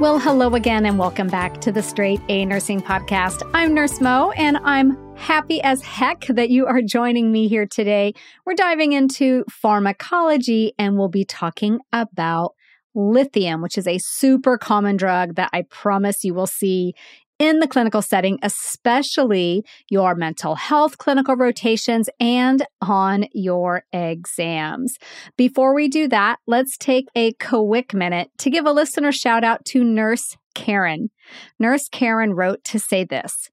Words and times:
Well, 0.00 0.20
hello 0.20 0.54
again, 0.54 0.86
and 0.86 0.96
welcome 0.96 1.26
back 1.26 1.60
to 1.60 1.72
the 1.72 1.82
Straight 1.82 2.20
A 2.28 2.44
Nursing 2.44 2.80
Podcast. 2.80 3.42
I'm 3.52 3.74
Nurse 3.74 4.00
Mo, 4.00 4.30
and 4.36 4.56
I'm 4.58 4.96
happy 5.16 5.60
as 5.60 5.82
heck 5.82 6.24
that 6.28 6.50
you 6.50 6.66
are 6.66 6.80
joining 6.82 7.32
me 7.32 7.48
here 7.48 7.66
today. 7.66 8.14
We're 8.46 8.54
diving 8.54 8.92
into 8.92 9.44
pharmacology, 9.50 10.72
and 10.78 10.96
we'll 10.96 11.08
be 11.08 11.24
talking 11.24 11.80
about 11.92 12.54
lithium, 12.94 13.60
which 13.60 13.76
is 13.76 13.88
a 13.88 13.98
super 13.98 14.56
common 14.56 14.96
drug 14.96 15.34
that 15.34 15.50
I 15.52 15.62
promise 15.62 16.22
you 16.22 16.32
will 16.32 16.46
see 16.46 16.94
in 17.38 17.60
the 17.60 17.68
clinical 17.68 18.02
setting, 18.02 18.38
especially 18.42 19.64
your 19.88 20.14
mental 20.14 20.54
health 20.54 20.98
clinical 20.98 21.36
rotations 21.36 22.08
and 22.20 22.66
on 22.80 23.26
your 23.32 23.84
exams. 23.92 24.98
Before 25.36 25.74
we 25.74 25.88
do 25.88 26.08
that, 26.08 26.38
let's 26.46 26.76
take 26.76 27.06
a 27.14 27.32
quick 27.34 27.94
minute 27.94 28.30
to 28.38 28.50
give 28.50 28.66
a 28.66 28.72
listener 28.72 29.12
shout 29.12 29.44
out 29.44 29.64
to 29.66 29.84
Nurse 29.84 30.36
Karen. 30.54 31.10
Nurse 31.58 31.88
Karen 31.88 32.34
wrote 32.34 32.64
to 32.64 32.78
say 32.78 33.04
this 33.04 33.50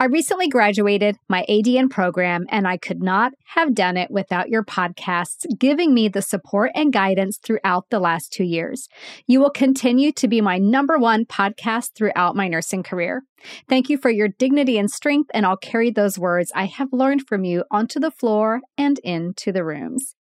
I 0.00 0.04
recently 0.04 0.48
graduated 0.48 1.16
my 1.28 1.44
ADN 1.48 1.90
program, 1.90 2.46
and 2.50 2.68
I 2.68 2.76
could 2.76 3.02
not 3.02 3.32
have 3.46 3.74
done 3.74 3.96
it 3.96 4.10
without 4.10 4.48
your 4.48 4.64
podcasts 4.64 5.44
giving 5.58 5.92
me 5.92 6.08
the 6.08 6.22
support 6.22 6.70
and 6.74 6.92
guidance 6.92 7.38
throughout 7.38 7.90
the 7.90 7.98
last 7.98 8.32
two 8.32 8.44
years. 8.44 8.88
You 9.26 9.40
will 9.40 9.50
continue 9.50 10.12
to 10.12 10.28
be 10.28 10.40
my 10.40 10.58
number 10.58 10.98
one 10.98 11.24
podcast 11.24 11.94
throughout 11.94 12.36
my 12.36 12.48
nursing 12.48 12.82
career. 12.82 13.22
Thank 13.68 13.88
you 13.88 13.98
for 13.98 14.10
your 14.10 14.28
dignity 14.28 14.78
and 14.78 14.90
strength, 14.90 15.30
and 15.34 15.44
I'll 15.44 15.56
carry 15.56 15.90
those 15.90 16.18
words 16.18 16.52
I 16.54 16.66
have 16.66 16.92
learned 16.92 17.26
from 17.26 17.44
you 17.44 17.64
onto 17.70 17.98
the 17.98 18.10
floor 18.10 18.60
and 18.76 18.98
into 19.00 19.52
the 19.52 19.64
rooms. 19.64 20.14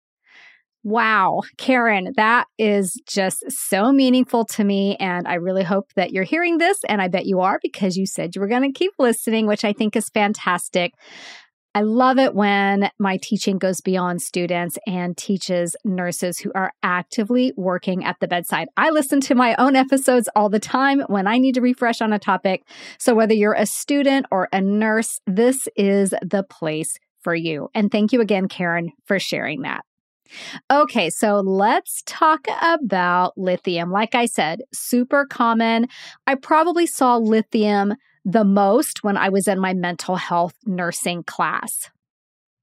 Wow, 0.85 1.41
Karen, 1.57 2.13
that 2.15 2.45
is 2.59 3.01
just 3.07 3.43
so 3.49 3.91
meaningful 3.91 4.45
to 4.45 4.63
me. 4.63 4.95
And 4.97 5.27
I 5.27 5.33
really 5.33 5.63
hope 5.63 5.91
that 5.95 6.11
you're 6.11 6.23
hearing 6.23 6.59
this. 6.59 6.77
And 6.87 7.01
I 7.01 7.07
bet 7.07 7.25
you 7.25 7.39
are 7.39 7.57
because 7.63 7.97
you 7.97 8.05
said 8.05 8.35
you 8.35 8.39
were 8.39 8.47
going 8.47 8.71
to 8.71 8.77
keep 8.77 8.91
listening, 8.99 9.47
which 9.47 9.65
I 9.65 9.73
think 9.73 9.95
is 9.95 10.09
fantastic. 10.09 10.93
I 11.73 11.81
love 11.81 12.19
it 12.19 12.35
when 12.35 12.91
my 12.99 13.17
teaching 13.17 13.57
goes 13.57 13.81
beyond 13.81 14.21
students 14.21 14.77
and 14.85 15.17
teaches 15.17 15.75
nurses 15.83 16.37
who 16.37 16.51
are 16.53 16.71
actively 16.83 17.51
working 17.57 18.05
at 18.05 18.17
the 18.21 18.27
bedside. 18.27 18.67
I 18.77 18.91
listen 18.91 19.19
to 19.21 19.33
my 19.33 19.55
own 19.57 19.75
episodes 19.75 20.29
all 20.35 20.49
the 20.49 20.59
time 20.59 20.99
when 21.07 21.25
I 21.25 21.39
need 21.39 21.55
to 21.55 21.61
refresh 21.61 21.99
on 21.99 22.13
a 22.13 22.19
topic. 22.19 22.61
So, 22.99 23.15
whether 23.15 23.33
you're 23.33 23.53
a 23.53 23.65
student 23.65 24.27
or 24.31 24.49
a 24.53 24.61
nurse, 24.61 25.19
this 25.25 25.67
is 25.75 26.11
the 26.21 26.45
place 26.47 26.99
for 27.23 27.33
you. 27.33 27.69
And 27.73 27.91
thank 27.91 28.13
you 28.13 28.21
again, 28.21 28.47
Karen, 28.47 28.91
for 29.07 29.17
sharing 29.17 29.63
that. 29.63 29.81
Okay, 30.71 31.09
so 31.09 31.39
let's 31.39 32.01
talk 32.05 32.47
about 32.61 33.37
lithium. 33.37 33.91
Like 33.91 34.15
I 34.15 34.25
said, 34.25 34.61
super 34.73 35.25
common. 35.25 35.87
I 36.27 36.35
probably 36.35 36.85
saw 36.85 37.17
lithium 37.17 37.95
the 38.25 38.43
most 38.43 39.03
when 39.03 39.17
I 39.17 39.29
was 39.29 39.47
in 39.47 39.59
my 39.59 39.73
mental 39.73 40.15
health 40.15 40.55
nursing 40.65 41.23
class. 41.23 41.89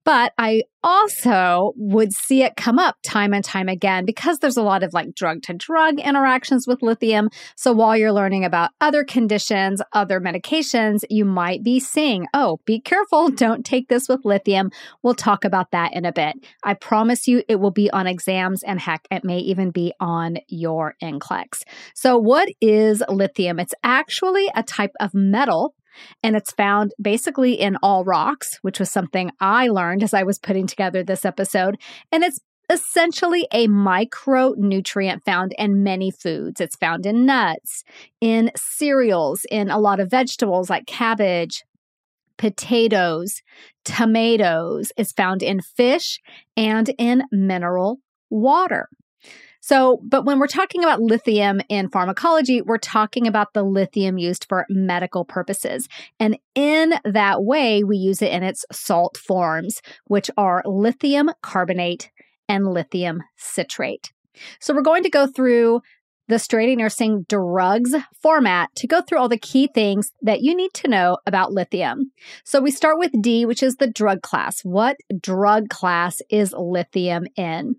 But 0.04 0.32
I 0.36 0.64
also 0.82 1.72
would 1.76 2.12
see 2.12 2.42
it 2.42 2.56
come 2.56 2.78
up 2.78 2.96
time 3.04 3.32
and 3.32 3.44
time 3.44 3.68
again 3.68 4.04
because 4.04 4.38
there's 4.38 4.56
a 4.56 4.62
lot 4.62 4.82
of 4.82 4.92
like 4.92 5.14
drug 5.14 5.42
to 5.42 5.54
drug 5.54 6.00
interactions 6.00 6.66
with 6.66 6.82
lithium. 6.82 7.30
So 7.56 7.72
while 7.72 7.96
you're 7.96 8.12
learning 8.12 8.44
about 8.44 8.70
other 8.80 9.04
conditions, 9.04 9.80
other 9.92 10.20
medications, 10.20 11.04
you 11.08 11.24
might 11.24 11.62
be 11.62 11.78
seeing, 11.78 12.26
oh, 12.34 12.58
be 12.64 12.80
careful, 12.80 13.28
don't 13.30 13.64
take 13.64 13.88
this 13.88 14.08
with 14.08 14.24
lithium. 14.24 14.70
We'll 15.02 15.14
talk 15.14 15.44
about 15.44 15.70
that 15.70 15.94
in 15.94 16.04
a 16.04 16.12
bit. 16.12 16.34
I 16.64 16.74
promise 16.74 17.28
you 17.28 17.44
it 17.48 17.60
will 17.60 17.70
be 17.70 17.90
on 17.90 18.06
exams 18.06 18.62
and 18.64 18.80
heck, 18.80 19.06
it 19.10 19.24
may 19.24 19.38
even 19.38 19.70
be 19.70 19.92
on 20.00 20.38
your 20.48 20.96
NCLEX. 21.02 21.62
So 21.94 22.18
what 22.18 22.48
is 22.60 23.02
lithium? 23.08 23.60
It's 23.60 23.74
actually 23.84 24.48
a 24.54 24.62
type 24.62 24.92
of 24.98 25.14
metal 25.14 25.74
and 26.22 26.36
it's 26.36 26.52
found 26.52 26.92
basically 27.00 27.54
in 27.54 27.76
all 27.82 28.04
rocks, 28.04 28.58
which 28.62 28.78
was 28.78 28.90
something 28.90 29.30
I 29.40 29.68
learned 29.68 30.02
as 30.02 30.14
I 30.14 30.22
was 30.22 30.38
putting 30.38 30.66
together 30.66 31.02
this 31.02 31.24
episode. 31.24 31.78
And 32.10 32.24
it's 32.24 32.40
essentially 32.70 33.46
a 33.52 33.68
micronutrient 33.68 35.24
found 35.24 35.54
in 35.58 35.82
many 35.82 36.10
foods. 36.10 36.60
It's 36.60 36.76
found 36.76 37.06
in 37.06 37.26
nuts, 37.26 37.84
in 38.20 38.50
cereals, 38.56 39.44
in 39.50 39.70
a 39.70 39.78
lot 39.78 40.00
of 40.00 40.10
vegetables 40.10 40.70
like 40.70 40.86
cabbage, 40.86 41.64
potatoes, 42.38 43.42
tomatoes. 43.84 44.92
It's 44.96 45.12
found 45.12 45.42
in 45.42 45.60
fish 45.60 46.18
and 46.56 46.92
in 46.98 47.24
mineral 47.30 47.98
water. 48.30 48.88
So, 49.62 50.00
but 50.02 50.24
when 50.24 50.40
we're 50.40 50.48
talking 50.48 50.82
about 50.82 51.00
lithium 51.00 51.60
in 51.68 51.88
pharmacology, 51.88 52.60
we're 52.60 52.78
talking 52.78 53.28
about 53.28 53.54
the 53.54 53.62
lithium 53.62 54.18
used 54.18 54.46
for 54.48 54.66
medical 54.68 55.24
purposes. 55.24 55.88
And 56.18 56.36
in 56.56 56.94
that 57.04 57.44
way, 57.44 57.84
we 57.84 57.96
use 57.96 58.22
it 58.22 58.32
in 58.32 58.42
its 58.42 58.64
salt 58.72 59.16
forms, 59.16 59.80
which 60.06 60.32
are 60.36 60.64
lithium 60.66 61.30
carbonate 61.42 62.10
and 62.48 62.66
lithium 62.66 63.22
citrate. 63.36 64.12
So, 64.58 64.74
we're 64.74 64.82
going 64.82 65.04
to 65.04 65.10
go 65.10 65.28
through 65.28 65.80
the 66.26 66.40
straight 66.40 66.72
A 66.72 66.76
nursing 66.76 67.24
drugs 67.28 67.94
format 68.20 68.74
to 68.76 68.88
go 68.88 69.00
through 69.00 69.18
all 69.18 69.28
the 69.28 69.38
key 69.38 69.68
things 69.72 70.10
that 70.22 70.40
you 70.40 70.56
need 70.56 70.72
to 70.74 70.88
know 70.88 71.18
about 71.26 71.52
lithium. 71.52 72.10
So 72.44 72.60
we 72.60 72.70
start 72.70 72.98
with 72.98 73.12
D, 73.20 73.44
which 73.44 73.62
is 73.62 73.76
the 73.76 73.86
drug 73.86 74.22
class. 74.22 74.60
What 74.62 74.96
drug 75.20 75.68
class 75.68 76.22
is 76.30 76.54
lithium 76.56 77.26
in? 77.36 77.76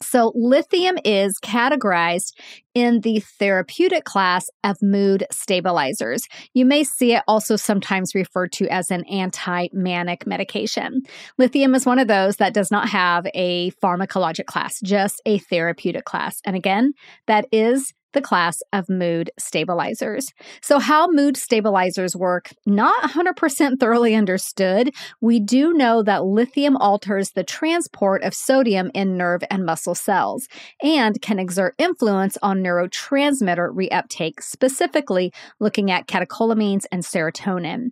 So, 0.00 0.32
lithium 0.34 0.96
is 1.04 1.38
categorized 1.42 2.32
in 2.74 3.00
the 3.00 3.20
therapeutic 3.38 4.04
class 4.04 4.48
of 4.62 4.76
mood 4.80 5.26
stabilizers. 5.32 6.22
You 6.54 6.64
may 6.64 6.84
see 6.84 7.14
it 7.14 7.24
also 7.26 7.56
sometimes 7.56 8.14
referred 8.14 8.52
to 8.52 8.68
as 8.68 8.90
an 8.90 9.04
anti 9.06 9.68
manic 9.72 10.26
medication. 10.26 11.02
Lithium 11.38 11.74
is 11.74 11.84
one 11.84 11.98
of 11.98 12.06
those 12.06 12.36
that 12.36 12.54
does 12.54 12.70
not 12.70 12.88
have 12.88 13.26
a 13.34 13.72
pharmacologic 13.82 14.46
class, 14.46 14.80
just 14.80 15.20
a 15.26 15.38
therapeutic 15.38 16.04
class. 16.04 16.40
And 16.44 16.54
again, 16.54 16.92
that 17.26 17.46
is 17.50 17.92
the 18.12 18.20
class 18.20 18.60
of 18.72 18.88
mood 18.88 19.30
stabilizers. 19.38 20.26
So, 20.62 20.78
how 20.78 21.08
mood 21.08 21.36
stabilizers 21.36 22.16
work, 22.16 22.50
not 22.66 23.10
100% 23.10 23.80
thoroughly 23.80 24.14
understood. 24.14 24.94
We 25.20 25.40
do 25.40 25.72
know 25.72 26.02
that 26.02 26.24
lithium 26.24 26.76
alters 26.76 27.30
the 27.30 27.44
transport 27.44 28.22
of 28.22 28.34
sodium 28.34 28.90
in 28.94 29.16
nerve 29.16 29.42
and 29.50 29.64
muscle 29.66 29.94
cells 29.94 30.48
and 30.82 31.20
can 31.20 31.38
exert 31.38 31.74
influence 31.78 32.38
on 32.42 32.62
neurotransmitter 32.62 33.74
reuptake, 33.74 34.42
specifically 34.42 35.32
looking 35.60 35.90
at 35.90 36.06
catecholamines 36.06 36.84
and 36.90 37.02
serotonin. 37.02 37.90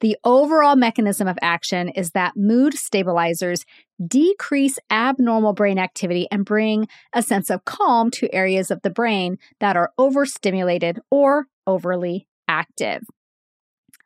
The 0.00 0.16
overall 0.24 0.76
mechanism 0.76 1.28
of 1.28 1.38
action 1.42 1.88
is 1.90 2.10
that 2.10 2.36
mood 2.36 2.74
stabilizers 2.74 3.64
decrease 4.04 4.78
abnormal 4.90 5.52
brain 5.52 5.78
activity 5.78 6.28
and 6.30 6.44
bring 6.44 6.88
a 7.12 7.22
sense 7.22 7.50
of 7.50 7.64
calm 7.64 8.10
to 8.12 8.32
areas 8.34 8.70
of 8.70 8.82
the 8.82 8.90
brain 8.90 9.38
that 9.60 9.76
are 9.76 9.92
overstimulated 9.98 11.00
or 11.10 11.46
overly 11.66 12.26
active. 12.46 13.02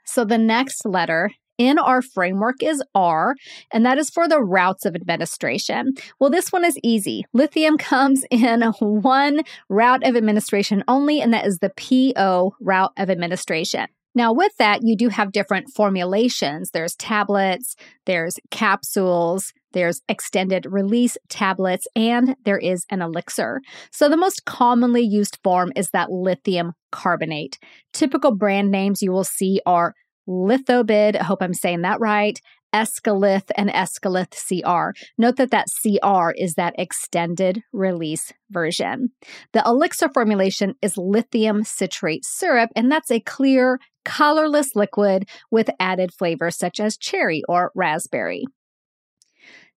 So 0.05 0.25
the 0.25 0.39
next 0.39 0.85
letter 0.85 1.31
in 1.59 1.79
our 1.79 2.03
framework 2.03 2.63
is 2.63 2.83
R, 2.95 3.35
and 3.71 3.85
that 3.87 3.99
is 3.99 4.11
for 4.11 4.27
the 4.27 4.43
routes 4.43 4.85
of 4.85 4.95
administration. 4.95 5.95
Well, 6.19 6.31
this 6.31 6.51
one 6.51 6.65
is 6.65 6.79
easy. 6.83 7.25
Lithium 7.33 7.79
comes 7.79 8.25
in 8.31 8.63
one 8.81 9.43
route 9.69 10.07
of 10.07 10.17
administration 10.17 10.83
only, 10.89 11.21
and 11.21 11.33
that 11.33 11.47
is 11.47 11.59
the 11.59 11.71
PO 11.71 12.57
route 12.61 12.93
of 12.97 13.11
administration. 13.11 13.87
Now, 14.15 14.33
with 14.33 14.57
that, 14.59 14.81
you 14.83 14.97
do 14.97 15.09
have 15.09 15.33
different 15.33 15.71
formulations. 15.75 16.71
There's 16.71 16.95
tablets, 16.97 17.77
there's 18.05 18.39
capsules, 18.51 19.53
there's 19.73 20.03
extended 20.09 20.67
release 20.67 21.17
tablets, 21.29 21.87
and 21.97 22.37
there 22.45 22.59
is 22.59 22.85
an 22.91 23.01
elixir. 23.01 23.61
So, 23.91 24.09
the 24.09 24.17
most 24.17 24.45
commonly 24.45 25.03
used 25.03 25.39
form 25.43 25.73
is 25.75 25.91
that 25.91 26.11
lithium 26.11 26.73
carbonate. 26.91 27.59
Typical 27.93 28.37
brand 28.37 28.71
names 28.71 29.03
you 29.03 29.13
will 29.13 29.25
see 29.25 29.61
are 29.65 29.95
Lithobid, 30.29 31.17
I 31.17 31.25
hope 31.25 31.43
I'm 31.43 31.55
saying 31.55 31.83
that 31.83 31.99
right, 31.99 32.39
Eskalith 32.75 33.51
and 33.57 33.71
Eskalith 33.71 34.33
CR. 34.33 34.97
Note 35.19 35.37
that 35.37 35.51
that 35.51 35.67
CR 35.83 36.31
is 36.37 36.55
that 36.55 36.75
extended 36.79 37.63
release 37.73 38.33
version. 38.51 39.11
The 39.53 39.63
elixir 39.67 40.09
formulation 40.09 40.75
is 40.83 40.97
lithium 40.97 41.65
citrate 41.65 42.25
syrup, 42.25 42.71
and 42.75 42.91
that's 42.91 43.11
a 43.11 43.21
clear, 43.21 43.79
colorless 44.05 44.75
liquid 44.75 45.29
with 45.51 45.71
added 45.79 46.13
flavors 46.13 46.57
such 46.57 46.81
as 46.81 46.97
cherry 46.97 47.43
or 47.49 47.71
raspberry. 47.75 48.45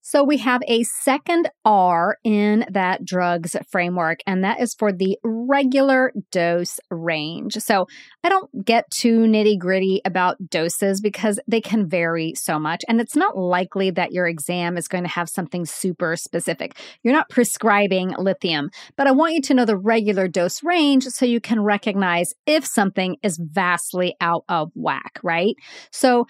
So 0.08 0.24
we 0.24 0.38
have 0.38 0.62
a 0.68 0.84
second 0.84 1.50
R 1.66 2.20
in 2.24 2.64
that 2.70 3.04
drugs 3.06 3.56
framework, 3.72 4.20
and 4.28 4.44
that 4.44 4.62
is 4.62 4.76
for 4.76 4.92
the 4.92 5.18
regular 5.24 6.14
dose 6.32 6.80
range. 6.92 7.56
So 7.56 7.88
I 8.24 8.30
don't 8.30 8.64
get 8.64 8.92
too 8.92 9.22
nitty 9.22 9.58
gritty 9.58 10.02
about 10.06 10.52
doses 10.52 11.02
because 11.02 11.40
they 11.48 11.60
can 11.60 11.90
vary 11.90 12.36
so 12.36 12.60
much. 12.60 12.84
And 12.88 13.02
it's 13.02 13.16
not 13.16 13.36
likely 13.36 13.90
that 13.90 14.12
your 14.12 14.28
exam 14.28 14.78
is 14.78 14.88
going 14.88 15.06
to 15.06 15.10
have 15.10 15.28
something 15.28 15.66
super 15.66 16.16
specific. 16.16 16.78
You're 17.02 17.16
not 17.16 17.30
prescribing 17.30 18.14
lithium, 18.16 18.70
but 18.98 19.08
I 19.08 19.12
want 19.12 19.34
you 19.34 19.42
to 19.42 19.56
know 19.56 19.66
the 19.66 19.76
regular 19.76 20.28
dose 20.28 20.62
range 20.64 21.06
so 21.06 21.26
you 21.26 21.42
can 21.42 21.64
recognize 21.64 22.32
if 22.46 22.64
something 22.64 23.18
is 23.24 23.40
vastly 23.42 24.16
out 24.22 24.44
of 24.50 24.70
whack, 24.76 25.20
right? 25.24 25.56
So 25.92 26.28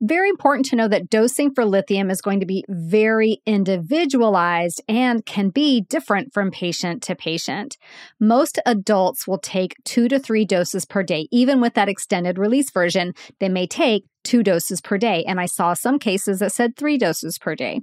very 0.00 0.28
important 0.28 0.66
to 0.66 0.76
know 0.76 0.88
that 0.88 1.08
dosing 1.08 1.54
for 1.54 1.64
lithium 1.64 2.10
is 2.10 2.20
going 2.20 2.40
to 2.40 2.46
be 2.46 2.64
very 2.68 3.40
individualized 3.46 4.82
and 4.88 5.24
can 5.24 5.50
be 5.50 5.82
different 5.82 6.32
from 6.32 6.50
patient 6.50 7.02
to 7.04 7.14
patient. 7.14 7.78
Most 8.20 8.58
adults 8.66 9.26
will 9.26 9.38
take 9.38 9.76
two 9.84 10.08
to 10.08 10.18
three 10.18 10.44
doses 10.44 10.84
per 10.84 11.02
day. 11.02 11.28
Even 11.30 11.60
with 11.60 11.74
that 11.74 11.88
extended 11.88 12.38
release 12.38 12.70
version, 12.70 13.14
they 13.40 13.48
may 13.48 13.66
take 13.66 14.04
two 14.24 14.42
doses 14.42 14.80
per 14.80 14.98
day. 14.98 15.24
And 15.24 15.40
I 15.40 15.46
saw 15.46 15.74
some 15.74 15.98
cases 15.98 16.40
that 16.40 16.52
said 16.52 16.76
three 16.76 16.98
doses 16.98 17.38
per 17.38 17.54
day. 17.54 17.80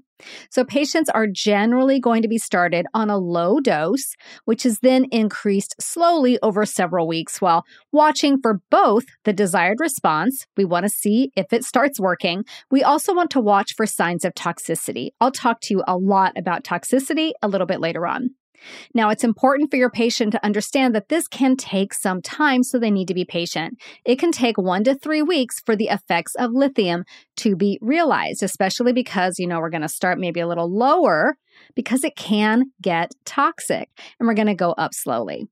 So 0.49 0.63
patients 0.63 1.09
are 1.09 1.27
generally 1.27 1.99
going 1.99 2.21
to 2.21 2.27
be 2.27 2.38
started 2.38 2.85
on 2.93 3.09
a 3.09 3.17
low 3.17 3.59
dose, 3.59 4.15
which 4.45 4.65
is 4.65 4.79
then 4.79 5.05
increased 5.11 5.75
slowly 5.79 6.38
over 6.43 6.65
several 6.65 7.07
weeks 7.07 7.41
while 7.41 7.63
watching 7.91 8.39
for 8.41 8.59
both 8.69 9.05
the 9.23 9.33
desired 9.33 9.77
response. 9.79 10.45
We 10.57 10.65
want 10.65 10.83
to 10.83 10.89
see 10.89 11.31
if 11.35 11.53
it 11.53 11.63
starts 11.63 11.99
working. 11.99 12.43
We 12.69 12.83
also 12.83 13.13
want 13.13 13.31
to 13.31 13.39
watch 13.39 13.75
for 13.75 13.85
signs 13.85 14.25
of 14.25 14.33
toxicity. 14.33 15.09
I'll 15.19 15.31
talk 15.31 15.61
to 15.61 15.73
you 15.73 15.83
a 15.88 15.97
lot 15.97 16.33
about 16.38 16.63
toxicity 16.63 17.31
a 17.41 17.47
little 17.47 17.67
bit 17.67 17.79
later 17.79 18.05
on. 18.05 18.31
Now, 18.94 19.10
it's 19.10 19.24
important 19.24 19.72
for 19.72 19.78
your 19.78 19.90
patient 19.90 20.31
to 20.34 20.46
understand 20.46 20.96
that 20.96 21.10
this 21.10 21.28
can 21.28 21.56
take 21.56 21.94
some 21.94 22.22
time, 22.22 22.63
so 22.63 22.80
they 22.80 22.92
need 22.92 23.08
to 23.08 23.13
be 23.13 23.25
patient. 23.25 23.81
It 24.06 24.19
can 24.19 24.31
take 24.31 24.58
one 24.58 24.84
to 24.86 24.96
three 24.96 25.22
weeks 25.22 25.60
for 25.66 25.75
the 25.75 25.88
effects 25.88 26.36
of 26.36 26.52
lithium 26.52 27.06
to 27.38 27.56
be 27.56 27.80
realized, 27.81 28.44
especially 28.44 28.94
because, 28.94 29.40
you 29.40 29.48
know, 29.48 29.60
we're 29.60 29.69
going 29.69 29.81
to 29.81 29.90
start 29.90 30.19
maybe 30.19 30.40
a 30.40 30.48
little 30.48 30.72
lower 30.72 31.38
because 31.75 32.04
it 32.04 32.16
can 32.16 32.72
get 32.81 33.12
toxic 33.25 33.90
and 34.19 34.28
we're 34.28 34.34
going 34.34 34.48
to 34.48 34.56
go 34.56 34.72
up 34.72 34.94
slowly. 34.94 35.48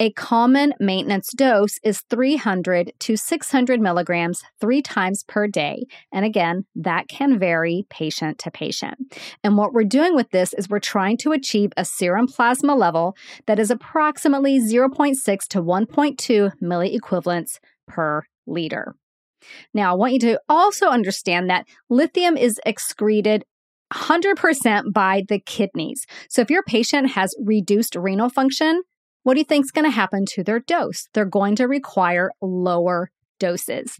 A 0.00 0.12
common 0.12 0.74
maintenance 0.80 1.32
dose 1.32 1.78
is 1.82 2.02
300 2.10 2.92
to 3.00 3.16
600 3.16 3.80
milligrams 3.80 4.42
three 4.60 4.82
times 4.82 5.24
per 5.24 5.46
day. 5.46 5.84
And 6.12 6.24
again, 6.24 6.64
that 6.74 7.08
can 7.08 7.38
vary 7.38 7.86
patient 7.90 8.38
to 8.40 8.50
patient. 8.50 8.98
And 9.42 9.56
what 9.56 9.72
we're 9.72 9.84
doing 9.84 10.14
with 10.14 10.30
this 10.30 10.52
is 10.54 10.68
we're 10.68 10.78
trying 10.78 11.16
to 11.18 11.32
achieve 11.32 11.72
a 11.76 11.84
serum 11.84 12.26
plasma 12.26 12.74
level 12.74 13.16
that 13.46 13.58
is 13.58 13.70
approximately 13.70 14.58
0.6 14.58 15.48
to 15.48 15.62
1.2 15.62 16.52
milliequivalents 16.62 17.58
per 17.86 18.24
liter. 18.46 18.94
Now, 19.74 19.92
I 19.92 19.96
want 19.96 20.12
you 20.14 20.20
to 20.20 20.40
also 20.48 20.88
understand 20.88 21.50
that 21.50 21.66
lithium 21.88 22.36
is 22.36 22.60
excreted 22.64 23.44
100% 23.92 24.92
by 24.92 25.22
the 25.28 25.38
kidneys. 25.38 26.06
So 26.28 26.42
if 26.42 26.50
your 26.50 26.62
patient 26.62 27.10
has 27.10 27.34
reduced 27.44 27.94
renal 27.94 28.30
function, 28.30 28.82
what 29.22 29.34
do 29.34 29.40
you 29.40 29.44
think 29.44 29.64
is 29.64 29.70
going 29.70 29.84
to 29.84 29.90
happen 29.90 30.24
to 30.30 30.42
their 30.42 30.60
dose? 30.60 31.08
They're 31.14 31.24
going 31.24 31.56
to 31.56 31.68
require 31.68 32.30
lower 32.40 33.10
doses. 33.38 33.98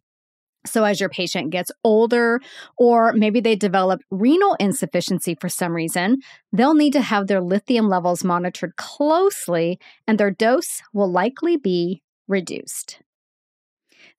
So, 0.64 0.84
as 0.84 1.00
your 1.00 1.08
patient 1.08 1.50
gets 1.50 1.72
older, 1.82 2.40
or 2.78 3.12
maybe 3.14 3.40
they 3.40 3.56
develop 3.56 4.00
renal 4.10 4.56
insufficiency 4.60 5.34
for 5.34 5.48
some 5.48 5.72
reason, 5.72 6.18
they'll 6.52 6.74
need 6.74 6.92
to 6.92 7.00
have 7.00 7.26
their 7.26 7.40
lithium 7.40 7.88
levels 7.88 8.22
monitored 8.22 8.76
closely, 8.76 9.80
and 10.06 10.18
their 10.18 10.30
dose 10.30 10.80
will 10.92 11.10
likely 11.10 11.56
be 11.56 12.02
reduced. 12.28 13.00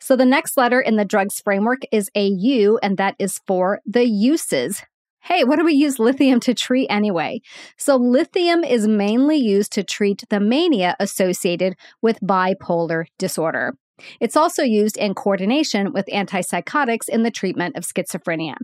So, 0.01 0.17
the 0.17 0.25
next 0.25 0.57
letter 0.57 0.81
in 0.81 0.97
the 0.97 1.05
drugs 1.05 1.39
framework 1.39 1.83
is 1.93 2.09
a 2.13 2.25
U, 2.25 2.77
and 2.83 2.97
that 2.97 3.15
is 3.19 3.39
for 3.47 3.79
the 3.85 4.05
uses 4.05 4.83
Hey, 5.23 5.45
what 5.45 5.57
do 5.57 5.63
we 5.63 5.73
use 5.73 5.99
lithium 5.99 6.41
to 6.41 6.53
treat 6.53 6.87
anyway? 6.89 7.39
So, 7.77 7.95
lithium 7.95 8.65
is 8.65 8.87
mainly 8.87 9.37
used 9.37 9.71
to 9.73 9.83
treat 9.83 10.23
the 10.29 10.41
mania 10.41 10.97
associated 10.99 11.75
with 12.01 12.19
bipolar 12.21 13.05
disorder. 13.17 13.73
It's 14.19 14.35
also 14.35 14.63
used 14.63 14.97
in 14.97 15.13
coordination 15.13 15.93
with 15.93 16.07
antipsychotics 16.07 17.07
in 17.07 17.23
the 17.23 17.31
treatment 17.31 17.77
of 17.77 17.83
schizophrenia. 17.83 18.55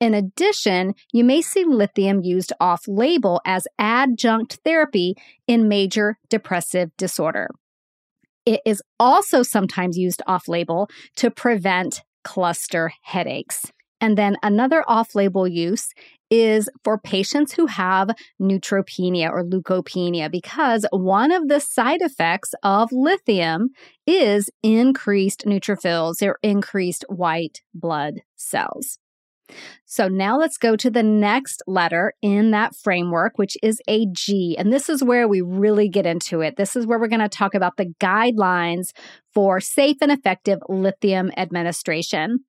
In 0.00 0.14
addition, 0.14 0.94
you 1.12 1.22
may 1.22 1.42
see 1.42 1.64
lithium 1.64 2.20
used 2.22 2.54
off 2.60 2.82
label 2.88 3.42
as 3.44 3.66
adjunct 3.78 4.58
therapy 4.64 5.16
in 5.46 5.68
major 5.68 6.18
depressive 6.30 6.90
disorder. 6.96 7.48
It 8.46 8.60
is 8.64 8.82
also 8.98 9.42
sometimes 9.42 9.98
used 9.98 10.22
off 10.26 10.48
label 10.48 10.88
to 11.16 11.30
prevent 11.30 12.02
cluster 12.24 12.92
headaches. 13.02 13.70
And 14.00 14.16
then 14.16 14.36
another 14.42 14.84
off 14.86 15.14
label 15.14 15.46
use 15.46 15.92
is 16.30 16.68
for 16.84 16.96
patients 16.96 17.52
who 17.52 17.66
have 17.66 18.10
neutropenia 18.40 19.30
or 19.30 19.44
leukopenia, 19.44 20.30
because 20.30 20.86
one 20.92 21.32
of 21.32 21.48
the 21.48 21.58
side 21.58 22.00
effects 22.02 22.54
of 22.62 22.90
lithium 22.92 23.70
is 24.06 24.48
increased 24.62 25.44
neutrophils 25.44 26.22
or 26.22 26.38
increased 26.42 27.04
white 27.08 27.62
blood 27.74 28.20
cells. 28.36 28.98
So 29.84 30.06
now 30.06 30.38
let's 30.38 30.58
go 30.58 30.76
to 30.76 30.90
the 30.90 31.02
next 31.02 31.60
letter 31.66 32.12
in 32.22 32.52
that 32.52 32.76
framework, 32.76 33.36
which 33.36 33.56
is 33.64 33.80
a 33.88 34.06
G. 34.12 34.54
And 34.56 34.72
this 34.72 34.88
is 34.88 35.02
where 35.02 35.26
we 35.26 35.40
really 35.40 35.88
get 35.88 36.06
into 36.06 36.40
it. 36.40 36.56
This 36.56 36.76
is 36.76 36.86
where 36.86 37.00
we're 37.00 37.08
going 37.08 37.18
to 37.18 37.28
talk 37.28 37.56
about 37.56 37.76
the 37.76 37.92
guidelines 38.00 38.92
for 39.34 39.58
safe 39.58 39.96
and 40.00 40.12
effective 40.12 40.60
lithium 40.68 41.32
administration. 41.36 42.44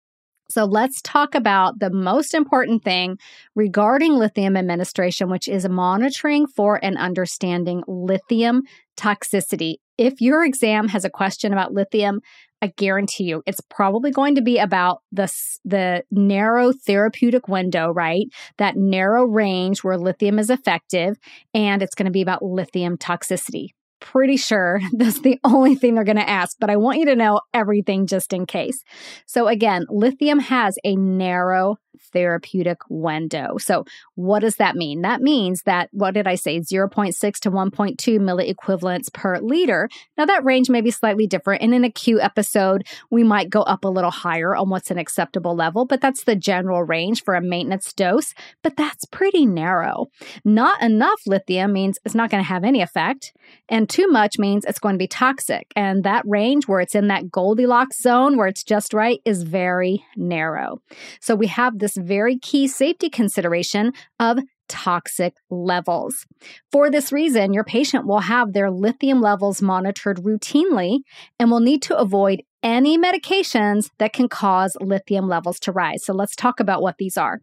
So 0.52 0.66
let's 0.66 1.02
talk 1.02 1.34
about 1.34 1.80
the 1.80 1.90
most 1.90 2.34
important 2.34 2.84
thing 2.84 3.18
regarding 3.56 4.14
lithium 4.14 4.58
administration, 4.58 5.30
which 5.30 5.48
is 5.48 5.68
monitoring 5.68 6.46
for 6.46 6.84
and 6.84 6.98
understanding 6.98 7.84
lithium 7.88 8.64
toxicity. 8.98 9.76
If 9.98 10.20
your 10.20 10.44
exam 10.44 10.90
has 10.90 11.06
a 11.06 11.10
question 11.10 11.54
about 11.54 11.74
lithium, 11.74 12.22
I 12.62 12.74
guarantee 12.76 13.24
you 13.24 13.42
it's 13.46 13.62
probably 13.70 14.12
going 14.12 14.36
to 14.36 14.42
be 14.42 14.60
about 14.60 15.02
the, 15.12 15.32
the 15.64 16.04
narrow 16.12 16.74
therapeutic 16.74 17.48
window, 17.48 17.92
right? 17.92 18.26
That 18.58 18.76
narrow 18.76 19.26
range 19.26 19.84
where 19.84 19.98
lithium 19.98 20.38
is 20.38 20.50
effective, 20.50 21.16
and 21.54 21.82
it's 21.82 21.96
going 21.96 22.06
to 22.06 22.12
be 22.12 22.22
about 22.22 22.44
lithium 22.44 22.98
toxicity 22.98 23.70
pretty 24.02 24.36
sure 24.36 24.82
that's 24.94 25.22
the 25.22 25.40
only 25.46 25.76
thing 25.76 25.96
they're 25.96 26.04
going 26.04 26.18
to 26.18 26.30
ask, 26.30 26.58
but 26.60 26.70
I 26.70 26.76
want 26.76 27.00
you 27.00 27.06
to 27.06 27.16
know 27.16 27.40
everything 27.54 28.08
just 28.08 28.34
in 28.34 28.46
case. 28.46 28.84
So, 29.26 29.48
again, 29.48 29.86
lithium 29.90 30.40
has 30.40 30.76
a 30.84 30.96
narrow 30.96 31.78
therapeutic 32.14 32.80
window. 32.90 33.58
So, 33.58 33.86
what 34.16 34.40
does 34.40 34.58
that 34.58 34.76
mean? 34.76 35.02
That 35.02 35.22
means 35.22 35.64
that, 35.64 35.90
what 35.92 36.14
did 36.14 36.28
I 36.28 36.36
say, 36.36 36.60
0.6 36.60 37.40
to 37.40 37.52
1.2 37.52 38.20
milliequivalents 38.20 39.12
per 39.14 39.40
liter. 39.40 39.90
Now, 40.18 40.26
that 40.26 40.44
range 40.44 40.70
may 40.70 40.82
be 40.82 40.92
slightly 40.92 41.28
different. 41.28 41.62
In 41.62 41.74
an 41.74 41.84
acute 41.84 42.22
episode, 42.22 42.86
we 43.10 43.24
might 43.24 43.50
go 43.50 43.62
up 43.62 43.84
a 43.84 43.90
little 43.90 44.12
higher 44.12 44.56
on 44.56 44.70
what's 44.70 44.92
an 44.92 44.98
acceptable 44.98 45.56
level, 45.56 45.86
but 45.86 46.02
that's 46.02 46.24
the 46.24 46.36
general 46.36 46.84
range 46.84 47.24
for 47.24 47.36
a 47.36 47.42
maintenance 47.42 47.94
dose. 47.94 48.34
But 48.64 48.76
that's 48.76 49.06
pretty 49.06 49.46
narrow. 49.46 50.08
Not 50.44 50.82
enough 50.82 51.22
lithium 51.26 51.74
means 51.74 52.00
it's 52.06 52.16
not 52.16 52.30
going 52.30 52.44
to 52.44 52.48
have 52.48 52.64
any 52.64 52.82
effect, 52.82 53.34
and 53.70 53.90
too 53.90 54.08
much 54.08 54.38
means 54.38 54.66
it's 54.66 54.80
going 54.80 54.96
to 54.96 55.00
be 55.00 55.08
toxic. 55.08 55.72
And 55.76 56.04
that 56.04 56.24
range 56.26 56.68
where 56.68 56.80
it's 56.80 56.96
in 56.96 57.08
that 57.08 57.32
Goldilocks 57.32 58.02
zone 58.02 58.38
where 58.38 58.48
it's 58.48 58.64
just 58.64 58.94
right 58.94 59.22
is 59.26 59.44
very 59.44 60.04
narrow. 60.16 60.82
So, 61.20 61.36
we 61.36 61.48
have 61.48 61.80
this 61.94 62.06
very 62.06 62.38
key 62.38 62.68
safety 62.68 63.10
consideration 63.10 63.94
of 64.20 64.40
toxic 64.68 65.36
levels. 65.50 66.26
For 66.72 66.90
this 66.90 67.12
reason, 67.12 67.54
your 67.54 67.66
patient 67.66 68.08
will 68.08 68.22
have 68.22 68.54
their 68.54 68.72
lithium 68.72 69.22
levels 69.22 69.62
monitored 69.62 70.18
routinely 70.18 71.00
and 71.40 71.52
will 71.52 71.60
need 71.60 71.82
to 71.84 71.98
avoid 71.98 72.44
any 72.64 72.98
medications 72.98 73.90
that 73.98 74.14
can 74.14 74.30
cause 74.30 74.78
lithium 74.80 75.28
levels 75.28 75.60
to 75.62 75.72
rise. 75.72 76.06
So 76.06 76.14
let's 76.14 76.36
talk 76.36 76.60
about 76.60 76.82
what 76.82 76.98
these 76.98 77.18
are. 77.18 77.42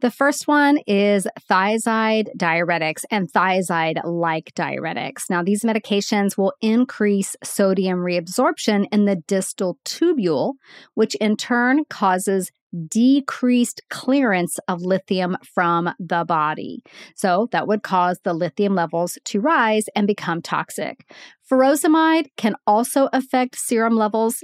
The 0.00 0.10
first 0.10 0.48
one 0.48 0.78
is 0.86 1.26
thiazide 1.48 2.26
diuretics 2.36 3.04
and 3.10 3.32
thiazide 3.32 4.00
like 4.04 4.52
diuretics. 4.54 5.30
Now, 5.30 5.42
these 5.42 5.62
medications 5.62 6.36
will 6.36 6.52
increase 6.60 7.36
sodium 7.44 8.00
reabsorption 8.00 8.86
in 8.90 9.04
the 9.04 9.16
distal 9.16 9.78
tubule, 9.84 10.54
which 10.94 11.14
in 11.16 11.36
turn 11.36 11.84
causes 11.88 12.50
decreased 12.88 13.82
clearance 13.90 14.58
of 14.68 14.82
lithium 14.82 15.36
from 15.54 15.90
the 15.98 16.24
body. 16.24 16.82
So 17.14 17.48
that 17.52 17.66
would 17.68 17.82
cause 17.82 18.20
the 18.24 18.34
lithium 18.34 18.74
levels 18.74 19.18
to 19.26 19.40
rise 19.40 19.84
and 19.94 20.06
become 20.06 20.42
toxic. 20.42 21.08
Furosemide 21.50 22.26
can 22.36 22.54
also 22.66 23.08
affect 23.12 23.58
serum 23.58 23.94
levels 23.94 24.42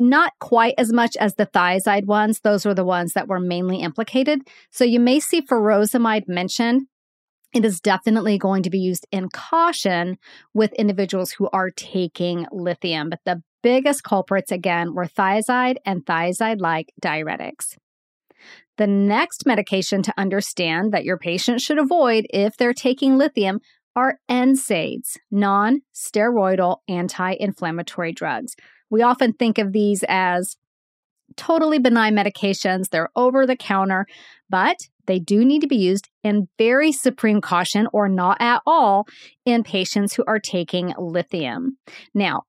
not 0.00 0.32
quite 0.40 0.74
as 0.78 0.92
much 0.92 1.16
as 1.16 1.34
the 1.34 1.46
thiazide 1.46 2.06
ones. 2.06 2.40
Those 2.40 2.66
were 2.66 2.74
the 2.74 2.84
ones 2.84 3.12
that 3.12 3.28
were 3.28 3.40
mainly 3.40 3.78
implicated. 3.78 4.40
So 4.70 4.84
you 4.84 4.98
may 4.98 5.20
see 5.20 5.40
furosemide 5.42 6.26
mentioned. 6.26 6.88
It 7.54 7.64
is 7.64 7.80
definitely 7.80 8.38
going 8.38 8.62
to 8.62 8.70
be 8.70 8.78
used 8.78 9.06
in 9.12 9.28
caution 9.28 10.16
with 10.54 10.72
individuals 10.72 11.32
who 11.32 11.48
are 11.52 11.70
taking 11.70 12.46
lithium. 12.50 13.10
But 13.10 13.20
the 13.24 13.42
biggest 13.62 14.02
culprits, 14.02 14.52
again, 14.52 14.94
were 14.94 15.06
thiazide 15.06 15.76
and 15.84 16.04
thiazide 16.04 16.60
like 16.60 16.92
diuretics. 17.00 17.76
The 18.78 18.86
next 18.86 19.46
medication 19.46 20.02
to 20.02 20.14
understand 20.16 20.92
that 20.92 21.04
your 21.04 21.18
patient 21.18 21.60
should 21.60 21.78
avoid 21.78 22.26
if 22.30 22.56
they're 22.56 22.72
taking 22.72 23.16
lithium 23.16 23.60
are 23.94 24.18
NSAIDs, 24.30 25.18
non 25.30 25.82
steroidal 25.94 26.78
anti 26.88 27.36
inflammatory 27.38 28.12
drugs. 28.12 28.56
We 28.90 29.02
often 29.02 29.34
think 29.34 29.58
of 29.58 29.72
these 29.72 30.04
as 30.08 30.56
totally 31.36 31.78
benign 31.78 32.14
medications. 32.14 32.88
They're 32.88 33.10
over 33.16 33.46
the 33.46 33.56
counter, 33.56 34.06
but 34.48 34.76
they 35.06 35.18
do 35.18 35.44
need 35.44 35.60
to 35.60 35.66
be 35.66 35.76
used 35.76 36.08
in 36.22 36.48
very 36.58 36.92
supreme 36.92 37.40
caution 37.40 37.88
or 37.92 38.08
not 38.08 38.38
at 38.40 38.62
all 38.66 39.06
in 39.44 39.64
patients 39.64 40.14
who 40.14 40.24
are 40.26 40.38
taking 40.38 40.94
lithium. 40.98 41.76
Now, 42.14 42.42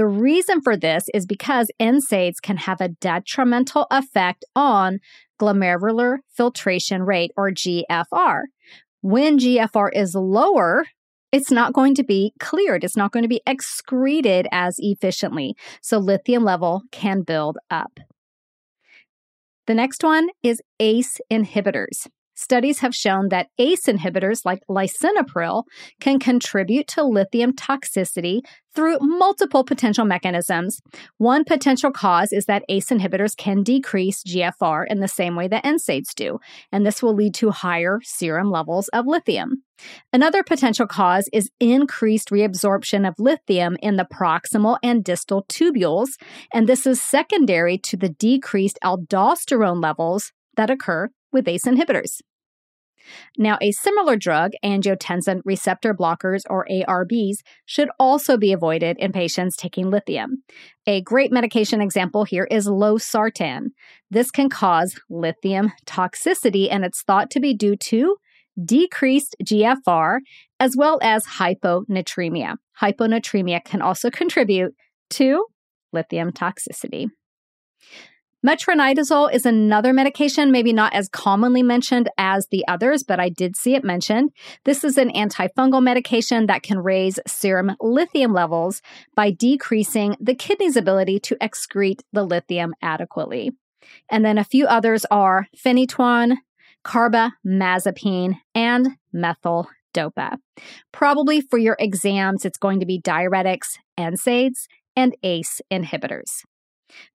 the 0.00 0.06
reason 0.06 0.62
for 0.62 0.78
this 0.78 1.10
is 1.12 1.26
because 1.26 1.70
NSAIDs 1.78 2.40
can 2.40 2.56
have 2.56 2.80
a 2.80 2.88
detrimental 2.88 3.86
effect 3.90 4.46
on 4.56 4.98
glomerular 5.38 6.20
filtration 6.34 7.02
rate 7.02 7.32
or 7.36 7.50
GFR. 7.50 8.44
When 9.02 9.38
GFR 9.38 9.90
is 9.92 10.14
lower, 10.14 10.86
it's 11.32 11.50
not 11.50 11.74
going 11.74 11.94
to 11.96 12.02
be 12.02 12.32
cleared. 12.40 12.82
It's 12.82 12.96
not 12.96 13.12
going 13.12 13.24
to 13.24 13.28
be 13.28 13.42
excreted 13.46 14.48
as 14.50 14.76
efficiently. 14.78 15.54
So 15.82 15.98
lithium 15.98 16.44
level 16.44 16.80
can 16.92 17.20
build 17.20 17.58
up. 17.70 18.00
The 19.66 19.74
next 19.74 20.02
one 20.02 20.30
is 20.42 20.62
ACE 20.78 21.20
inhibitors. 21.30 22.06
Studies 22.40 22.78
have 22.78 22.94
shown 22.94 23.28
that 23.28 23.48
ACE 23.58 23.84
inhibitors 23.84 24.46
like 24.46 24.62
lisinopril 24.66 25.64
can 26.00 26.18
contribute 26.18 26.86
to 26.88 27.04
lithium 27.04 27.52
toxicity 27.52 28.40
through 28.74 28.96
multiple 29.02 29.62
potential 29.62 30.06
mechanisms. 30.06 30.80
One 31.18 31.44
potential 31.44 31.92
cause 31.92 32.32
is 32.32 32.46
that 32.46 32.64
ACE 32.70 32.88
inhibitors 32.88 33.36
can 33.36 33.62
decrease 33.62 34.22
GFR 34.24 34.84
in 34.88 35.00
the 35.00 35.06
same 35.06 35.36
way 35.36 35.48
that 35.48 35.64
NSAIDs 35.64 36.14
do, 36.16 36.38
and 36.72 36.86
this 36.86 37.02
will 37.02 37.14
lead 37.14 37.34
to 37.34 37.50
higher 37.50 38.00
serum 38.02 38.50
levels 38.50 38.88
of 38.88 39.06
lithium. 39.06 39.62
Another 40.10 40.42
potential 40.42 40.86
cause 40.86 41.28
is 41.34 41.50
increased 41.60 42.30
reabsorption 42.30 43.06
of 43.06 43.16
lithium 43.18 43.76
in 43.82 43.96
the 43.96 44.08
proximal 44.10 44.78
and 44.82 45.04
distal 45.04 45.44
tubules, 45.50 46.12
and 46.54 46.66
this 46.66 46.86
is 46.86 47.02
secondary 47.02 47.76
to 47.76 47.98
the 47.98 48.08
decreased 48.08 48.78
aldosterone 48.82 49.82
levels 49.82 50.32
that 50.56 50.70
occur 50.70 51.10
with 51.32 51.46
ACE 51.46 51.64
inhibitors. 51.64 52.22
Now, 53.38 53.58
a 53.60 53.72
similar 53.72 54.16
drug, 54.16 54.52
angiotensin 54.64 55.40
receptor 55.44 55.94
blockers 55.94 56.42
or 56.48 56.66
ARBs, 56.70 57.38
should 57.66 57.88
also 57.98 58.36
be 58.36 58.52
avoided 58.52 58.96
in 58.98 59.12
patients 59.12 59.56
taking 59.56 59.90
lithium. 59.90 60.42
A 60.86 61.02
great 61.02 61.32
medication 61.32 61.80
example 61.80 62.24
here 62.24 62.46
is 62.50 62.66
losartan. 62.66 63.68
This 64.10 64.30
can 64.30 64.48
cause 64.48 64.98
lithium 65.08 65.72
toxicity, 65.86 66.68
and 66.70 66.84
it's 66.84 67.02
thought 67.02 67.30
to 67.30 67.40
be 67.40 67.54
due 67.54 67.76
to 67.76 68.16
decreased 68.62 69.36
GFR 69.44 70.18
as 70.58 70.76
well 70.76 70.98
as 71.02 71.24
hyponatremia. 71.26 72.56
Hyponatremia 72.80 73.64
can 73.64 73.82
also 73.82 74.10
contribute 74.10 74.74
to 75.10 75.46
lithium 75.92 76.32
toxicity. 76.32 77.08
Metronidazole 78.46 79.34
is 79.34 79.44
another 79.44 79.92
medication, 79.92 80.50
maybe 80.50 80.72
not 80.72 80.94
as 80.94 81.10
commonly 81.10 81.62
mentioned 81.62 82.08
as 82.16 82.46
the 82.46 82.64
others, 82.66 83.02
but 83.02 83.20
I 83.20 83.28
did 83.28 83.54
see 83.54 83.74
it 83.74 83.84
mentioned. 83.84 84.30
This 84.64 84.82
is 84.82 84.96
an 84.96 85.10
antifungal 85.10 85.82
medication 85.82 86.46
that 86.46 86.62
can 86.62 86.78
raise 86.78 87.18
serum 87.26 87.76
lithium 87.80 88.32
levels 88.32 88.80
by 89.14 89.30
decreasing 89.30 90.16
the 90.18 90.34
kidney's 90.34 90.76
ability 90.76 91.20
to 91.20 91.36
excrete 91.36 92.00
the 92.14 92.24
lithium 92.24 92.72
adequately. 92.80 93.52
And 94.10 94.24
then 94.24 94.38
a 94.38 94.44
few 94.44 94.66
others 94.66 95.04
are 95.10 95.46
phenytoin, 95.54 96.36
carbamazepine, 96.82 98.38
and 98.54 98.88
methyl 99.12 99.68
dopa. 99.92 100.38
Probably 100.92 101.42
for 101.42 101.58
your 101.58 101.76
exams, 101.78 102.46
it's 102.46 102.58
going 102.58 102.80
to 102.80 102.86
be 102.86 103.00
diuretics, 103.00 103.76
NSAIDs, 103.98 104.66
and 104.96 105.14
ACE 105.22 105.60
inhibitors. 105.70 106.42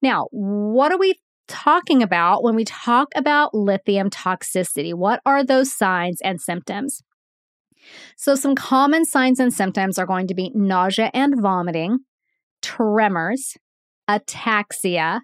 Now, 0.02 0.28
what 0.32 0.92
are 0.92 0.98
we 0.98 1.20
talking 1.48 2.02
about 2.02 2.44
when 2.44 2.56
we 2.56 2.66
talk 2.66 3.10
about 3.16 3.54
lithium 3.54 4.10
toxicity? 4.10 4.94
What 4.94 5.22
are 5.26 5.44
those 5.44 5.72
signs 5.72 6.22
and 6.22 6.42
symptoms? 6.42 7.02
So, 8.18 8.36
some 8.36 8.56
common 8.56 9.06
signs 9.06 9.40
and 9.40 9.54
symptoms 9.54 10.00
are 10.00 10.06
going 10.06 10.28
to 10.28 10.34
be 10.34 10.52
nausea 10.56 11.12
and 11.14 11.40
vomiting, 11.40 12.00
tremors, 12.62 13.56
ataxia, 14.10 15.22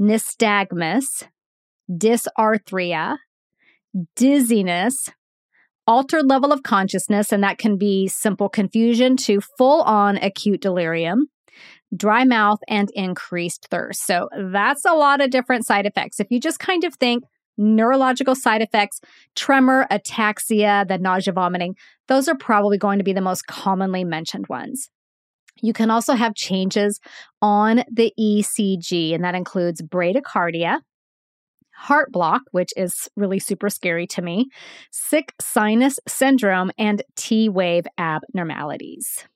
nystagmus, 0.00 1.24
dysarthria, 1.90 3.16
dizziness, 4.14 5.10
altered 5.86 6.28
level 6.28 6.52
of 6.52 6.62
consciousness, 6.62 7.32
and 7.32 7.42
that 7.42 7.58
can 7.58 7.78
be 7.78 8.06
simple 8.06 8.48
confusion 8.48 9.16
to 9.16 9.40
full 9.56 9.82
on 9.82 10.18
acute 10.18 10.60
delirium, 10.60 11.26
dry 11.96 12.24
mouth, 12.24 12.58
and 12.68 12.90
increased 12.94 13.68
thirst. 13.70 14.06
So 14.06 14.28
that's 14.52 14.84
a 14.84 14.92
lot 14.92 15.20
of 15.20 15.30
different 15.30 15.66
side 15.66 15.86
effects. 15.86 16.20
If 16.20 16.28
you 16.30 16.40
just 16.40 16.58
kind 16.58 16.84
of 16.84 16.94
think 16.94 17.24
neurological 17.56 18.34
side 18.34 18.62
effects, 18.62 19.00
tremor, 19.34 19.86
ataxia, 19.90 20.86
the 20.86 20.98
nausea, 20.98 21.32
vomiting, 21.32 21.74
those 22.06 22.28
are 22.28 22.36
probably 22.36 22.78
going 22.78 22.98
to 22.98 23.04
be 23.04 23.12
the 23.12 23.20
most 23.20 23.46
commonly 23.46 24.04
mentioned 24.04 24.46
ones. 24.48 24.88
You 25.60 25.72
can 25.72 25.90
also 25.90 26.14
have 26.14 26.34
changes 26.34 27.00
on 27.42 27.82
the 27.92 28.12
ECG, 28.18 29.14
and 29.14 29.24
that 29.24 29.34
includes 29.34 29.82
bradycardia, 29.82 30.80
heart 31.74 32.12
block, 32.12 32.42
which 32.52 32.70
is 32.76 33.08
really 33.16 33.38
super 33.38 33.68
scary 33.68 34.06
to 34.08 34.22
me, 34.22 34.46
sick 34.92 35.32
sinus 35.40 35.98
syndrome, 36.06 36.70
and 36.78 37.02
T 37.16 37.48
wave 37.48 37.86
abnormalities. 37.98 39.26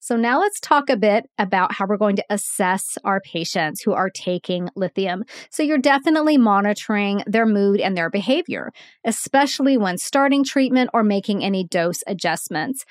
So, 0.00 0.16
now 0.16 0.40
let's 0.40 0.58
talk 0.60 0.88
a 0.88 0.96
bit 0.96 1.28
about 1.38 1.72
how 1.74 1.86
we're 1.86 1.96
going 1.98 2.16
to 2.16 2.24
assess 2.30 2.96
our 3.04 3.20
patients 3.20 3.82
who 3.82 3.92
are 3.92 4.10
taking 4.10 4.70
lithium. 4.74 5.24
So, 5.50 5.62
you're 5.62 5.78
definitely 5.78 6.38
monitoring 6.38 7.22
their 7.26 7.46
mood 7.46 7.80
and 7.80 7.96
their 7.96 8.10
behavior, 8.10 8.72
especially 9.04 9.76
when 9.76 9.98
starting 9.98 10.42
treatment 10.42 10.90
or 10.94 11.04
making 11.04 11.44
any 11.44 11.64
dose 11.64 12.02
adjustments. 12.06 12.84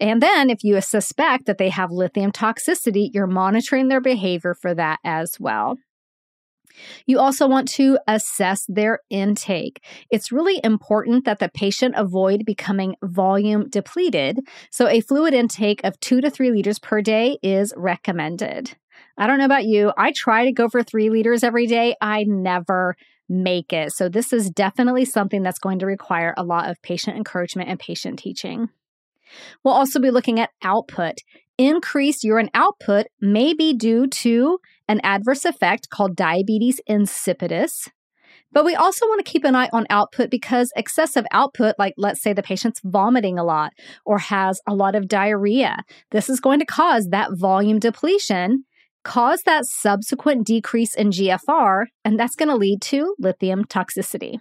And 0.00 0.22
then, 0.22 0.48
if 0.50 0.64
you 0.64 0.80
suspect 0.80 1.46
that 1.46 1.58
they 1.58 1.68
have 1.68 1.90
lithium 1.90 2.32
toxicity, 2.32 3.10
you're 3.12 3.26
monitoring 3.26 3.88
their 3.88 4.00
behavior 4.00 4.54
for 4.54 4.74
that 4.74 4.98
as 5.04 5.38
well. 5.38 5.76
You 7.06 7.18
also 7.18 7.48
want 7.48 7.68
to 7.68 7.98
assess 8.06 8.64
their 8.68 9.00
intake. 9.10 9.82
It's 10.10 10.32
really 10.32 10.60
important 10.62 11.24
that 11.24 11.38
the 11.38 11.48
patient 11.48 11.94
avoid 11.96 12.44
becoming 12.44 12.96
volume 13.02 13.68
depleted. 13.68 14.40
So, 14.70 14.88
a 14.88 15.00
fluid 15.00 15.34
intake 15.34 15.80
of 15.84 15.98
two 16.00 16.20
to 16.20 16.30
three 16.30 16.50
liters 16.50 16.78
per 16.78 17.02
day 17.02 17.38
is 17.42 17.72
recommended. 17.76 18.76
I 19.18 19.26
don't 19.26 19.38
know 19.38 19.44
about 19.44 19.64
you. 19.64 19.92
I 19.96 20.12
try 20.14 20.44
to 20.44 20.52
go 20.52 20.68
for 20.68 20.82
three 20.82 21.10
liters 21.10 21.42
every 21.42 21.66
day. 21.66 21.96
I 22.00 22.24
never 22.24 22.96
make 23.28 23.72
it. 23.72 23.92
So, 23.92 24.08
this 24.08 24.32
is 24.32 24.50
definitely 24.50 25.04
something 25.04 25.42
that's 25.42 25.58
going 25.58 25.80
to 25.80 25.86
require 25.86 26.34
a 26.36 26.44
lot 26.44 26.70
of 26.70 26.80
patient 26.82 27.16
encouragement 27.16 27.68
and 27.68 27.78
patient 27.78 28.18
teaching. 28.18 28.68
We'll 29.64 29.74
also 29.74 30.00
be 30.00 30.10
looking 30.10 30.40
at 30.40 30.50
output. 30.62 31.18
Increased 31.58 32.22
urine 32.22 32.50
output 32.52 33.06
may 33.20 33.54
be 33.54 33.72
due 33.72 34.06
to 34.08 34.58
an 34.88 35.00
adverse 35.02 35.44
effect 35.44 35.88
called 35.88 36.14
diabetes 36.14 36.80
insipidus. 36.88 37.88
But 38.52 38.64
we 38.64 38.74
also 38.74 39.06
want 39.06 39.24
to 39.24 39.30
keep 39.30 39.44
an 39.44 39.54
eye 39.54 39.68
on 39.72 39.86
output 39.90 40.30
because 40.30 40.72
excessive 40.76 41.24
output, 41.30 41.74
like 41.78 41.94
let's 41.96 42.22
say 42.22 42.32
the 42.32 42.42
patient's 42.42 42.80
vomiting 42.84 43.38
a 43.38 43.44
lot 43.44 43.72
or 44.04 44.18
has 44.18 44.60
a 44.66 44.74
lot 44.74 44.94
of 44.94 45.08
diarrhea, 45.08 45.82
this 46.10 46.28
is 46.28 46.40
going 46.40 46.60
to 46.60 46.66
cause 46.66 47.08
that 47.08 47.30
volume 47.32 47.78
depletion, 47.78 48.64
cause 49.02 49.42
that 49.42 49.66
subsequent 49.66 50.46
decrease 50.46 50.94
in 50.94 51.10
GFR, 51.10 51.86
and 52.04 52.18
that's 52.18 52.36
going 52.36 52.48
to 52.48 52.56
lead 52.56 52.82
to 52.82 53.14
lithium 53.18 53.64
toxicity. 53.64 54.38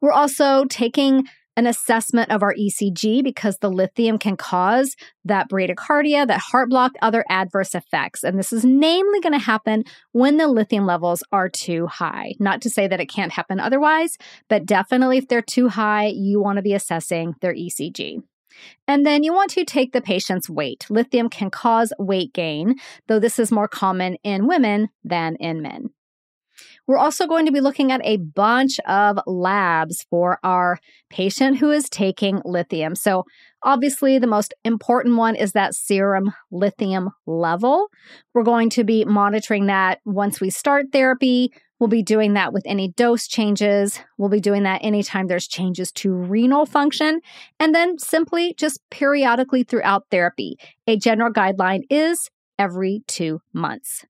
We're 0.00 0.12
also 0.12 0.64
taking 0.64 1.24
an 1.56 1.66
assessment 1.66 2.30
of 2.30 2.42
our 2.42 2.54
ECG 2.54 3.22
because 3.22 3.58
the 3.58 3.70
lithium 3.70 4.18
can 4.18 4.36
cause 4.36 4.96
that 5.24 5.48
bradycardia, 5.50 6.26
that 6.26 6.40
heart 6.40 6.70
block, 6.70 6.92
other 7.02 7.24
adverse 7.28 7.74
effects. 7.74 8.22
And 8.22 8.38
this 8.38 8.52
is 8.52 8.64
namely 8.64 9.20
going 9.20 9.32
to 9.32 9.38
happen 9.38 9.84
when 10.12 10.36
the 10.36 10.48
lithium 10.48 10.86
levels 10.86 11.22
are 11.32 11.48
too 11.48 11.86
high. 11.86 12.34
Not 12.38 12.62
to 12.62 12.70
say 12.70 12.86
that 12.86 13.00
it 13.00 13.06
can't 13.06 13.32
happen 13.32 13.60
otherwise, 13.60 14.16
but 14.48 14.66
definitely 14.66 15.18
if 15.18 15.28
they're 15.28 15.42
too 15.42 15.68
high, 15.68 16.06
you 16.06 16.40
want 16.40 16.56
to 16.56 16.62
be 16.62 16.74
assessing 16.74 17.34
their 17.40 17.54
ECG. 17.54 18.22
And 18.86 19.06
then 19.06 19.22
you 19.22 19.32
want 19.32 19.50
to 19.52 19.64
take 19.64 19.92
the 19.92 20.00
patient's 20.00 20.50
weight. 20.50 20.86
Lithium 20.90 21.28
can 21.28 21.50
cause 21.50 21.92
weight 21.98 22.32
gain, 22.32 22.76
though 23.06 23.18
this 23.18 23.38
is 23.38 23.52
more 23.52 23.68
common 23.68 24.16
in 24.22 24.46
women 24.46 24.88
than 25.04 25.36
in 25.36 25.62
men. 25.62 25.90
We're 26.86 26.98
also 26.98 27.26
going 27.26 27.46
to 27.46 27.52
be 27.52 27.60
looking 27.60 27.92
at 27.92 28.00
a 28.04 28.16
bunch 28.16 28.80
of 28.80 29.18
labs 29.26 30.04
for 30.10 30.38
our 30.42 30.78
patient 31.08 31.58
who 31.58 31.70
is 31.70 31.88
taking 31.88 32.42
lithium. 32.44 32.94
So, 32.94 33.24
obviously, 33.62 34.18
the 34.18 34.26
most 34.26 34.54
important 34.64 35.16
one 35.16 35.36
is 35.36 35.52
that 35.52 35.74
serum 35.74 36.32
lithium 36.50 37.10
level. 37.26 37.88
We're 38.34 38.42
going 38.42 38.70
to 38.70 38.84
be 38.84 39.04
monitoring 39.04 39.66
that 39.66 40.00
once 40.04 40.40
we 40.40 40.50
start 40.50 40.86
therapy. 40.92 41.52
We'll 41.78 41.88
be 41.88 42.02
doing 42.02 42.34
that 42.34 42.52
with 42.52 42.62
any 42.66 42.88
dose 42.88 43.26
changes. 43.26 44.00
We'll 44.18 44.28
be 44.28 44.40
doing 44.40 44.64
that 44.64 44.84
anytime 44.84 45.28
there's 45.28 45.48
changes 45.48 45.90
to 45.92 46.12
renal 46.12 46.66
function. 46.66 47.20
And 47.58 47.74
then 47.74 47.98
simply 47.98 48.54
just 48.58 48.80
periodically 48.90 49.62
throughout 49.62 50.04
therapy. 50.10 50.58
A 50.86 50.98
general 50.98 51.32
guideline 51.32 51.84
is 51.88 52.28
every 52.58 53.02
two 53.06 53.40
months. 53.54 54.04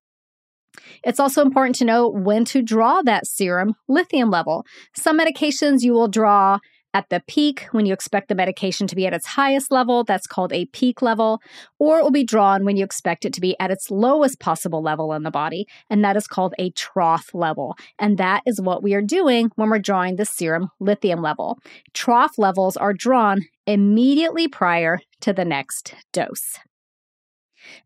It's 1.02 1.20
also 1.20 1.42
important 1.42 1.76
to 1.76 1.84
know 1.84 2.08
when 2.08 2.44
to 2.46 2.62
draw 2.62 3.02
that 3.02 3.26
serum 3.26 3.74
lithium 3.88 4.30
level. 4.30 4.64
Some 4.94 5.18
medications 5.18 5.82
you 5.82 5.92
will 5.92 6.08
draw 6.08 6.58
at 6.92 7.08
the 7.08 7.22
peak 7.28 7.66
when 7.70 7.86
you 7.86 7.92
expect 7.92 8.28
the 8.28 8.34
medication 8.34 8.86
to 8.88 8.96
be 8.96 9.06
at 9.06 9.14
its 9.14 9.26
highest 9.26 9.70
level. 9.70 10.04
That's 10.04 10.26
called 10.26 10.52
a 10.52 10.66
peak 10.66 11.02
level. 11.02 11.40
Or 11.78 11.98
it 11.98 12.02
will 12.02 12.10
be 12.10 12.24
drawn 12.24 12.64
when 12.64 12.76
you 12.76 12.84
expect 12.84 13.24
it 13.24 13.32
to 13.34 13.40
be 13.40 13.56
at 13.60 13.70
its 13.70 13.90
lowest 13.90 14.40
possible 14.40 14.82
level 14.82 15.12
in 15.12 15.22
the 15.22 15.30
body. 15.30 15.66
And 15.88 16.04
that 16.04 16.16
is 16.16 16.26
called 16.26 16.54
a 16.58 16.70
trough 16.70 17.30
level. 17.32 17.76
And 17.98 18.18
that 18.18 18.42
is 18.46 18.60
what 18.60 18.82
we 18.82 18.94
are 18.94 19.02
doing 19.02 19.50
when 19.56 19.70
we're 19.70 19.78
drawing 19.78 20.16
the 20.16 20.24
serum 20.24 20.68
lithium 20.80 21.22
level. 21.22 21.58
Trough 21.94 22.38
levels 22.38 22.76
are 22.76 22.92
drawn 22.92 23.42
immediately 23.66 24.48
prior 24.48 24.98
to 25.20 25.32
the 25.32 25.44
next 25.44 25.94
dose. 26.12 26.58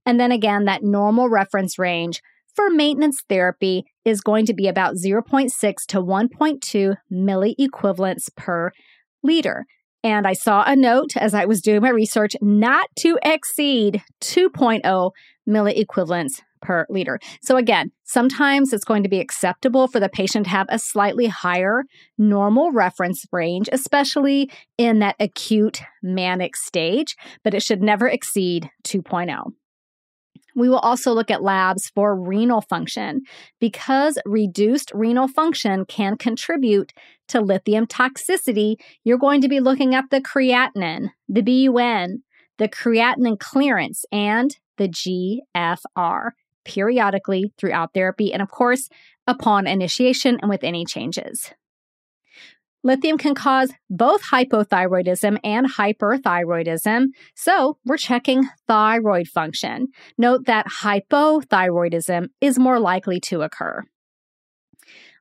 And 0.06 0.18
then 0.18 0.32
again, 0.32 0.64
that 0.64 0.82
normal 0.82 1.28
reference 1.28 1.78
range 1.78 2.22
for 2.54 2.70
maintenance 2.70 3.22
therapy 3.28 3.84
is 4.04 4.20
going 4.20 4.46
to 4.46 4.54
be 4.54 4.68
about 4.68 4.94
0.6 4.94 5.50
to 5.88 6.02
1.2 6.02 6.96
milliequivalents 7.12 8.34
per 8.36 8.72
liter. 9.22 9.66
And 10.02 10.26
I 10.26 10.34
saw 10.34 10.64
a 10.66 10.76
note 10.76 11.16
as 11.16 11.32
I 11.32 11.46
was 11.46 11.62
doing 11.62 11.80
my 11.80 11.88
research 11.88 12.36
not 12.42 12.88
to 12.96 13.18
exceed 13.22 14.02
2.0 14.20 15.10
milliequivalents 15.48 16.42
per 16.60 16.86
liter. 16.90 17.18
So 17.42 17.56
again, 17.56 17.90
sometimes 18.04 18.72
it's 18.72 18.84
going 18.84 19.02
to 19.02 19.08
be 19.08 19.20
acceptable 19.20 19.86
for 19.86 20.00
the 20.00 20.08
patient 20.08 20.46
to 20.46 20.50
have 20.50 20.66
a 20.68 20.78
slightly 20.78 21.26
higher 21.26 21.84
normal 22.18 22.70
reference 22.72 23.24
range, 23.32 23.68
especially 23.72 24.50
in 24.76 24.98
that 24.98 25.16
acute 25.20 25.80
manic 26.02 26.56
stage, 26.56 27.16
but 27.42 27.54
it 27.54 27.62
should 27.62 27.82
never 27.82 28.08
exceed 28.08 28.70
2.0. 28.84 29.52
We 30.54 30.68
will 30.68 30.78
also 30.78 31.12
look 31.12 31.30
at 31.30 31.42
labs 31.42 31.88
for 31.88 32.14
renal 32.14 32.60
function 32.60 33.22
because 33.60 34.18
reduced 34.24 34.92
renal 34.94 35.28
function 35.28 35.84
can 35.84 36.16
contribute 36.16 36.92
to 37.28 37.40
lithium 37.40 37.86
toxicity. 37.86 38.76
You're 39.02 39.18
going 39.18 39.40
to 39.40 39.48
be 39.48 39.60
looking 39.60 39.94
at 39.94 40.10
the 40.10 40.20
creatinine, 40.20 41.10
the 41.28 41.42
BUN, 41.42 42.22
the 42.58 42.68
creatinine 42.68 43.38
clearance, 43.38 44.04
and 44.12 44.56
the 44.76 44.88
GFR 44.88 46.30
periodically 46.64 47.52
throughout 47.58 47.92
therapy, 47.92 48.32
and 48.32 48.42
of 48.42 48.50
course, 48.50 48.88
upon 49.26 49.66
initiation 49.66 50.38
and 50.40 50.48
with 50.48 50.64
any 50.64 50.84
changes. 50.84 51.52
Lithium 52.86 53.16
can 53.16 53.34
cause 53.34 53.72
both 53.88 54.22
hypothyroidism 54.24 55.38
and 55.42 55.66
hyperthyroidism, 55.72 57.06
so 57.34 57.78
we're 57.86 57.96
checking 57.96 58.46
thyroid 58.68 59.26
function. 59.26 59.88
Note 60.18 60.44
that 60.44 60.66
hypothyroidism 60.82 62.28
is 62.42 62.58
more 62.58 62.78
likely 62.78 63.20
to 63.20 63.40
occur. 63.40 63.82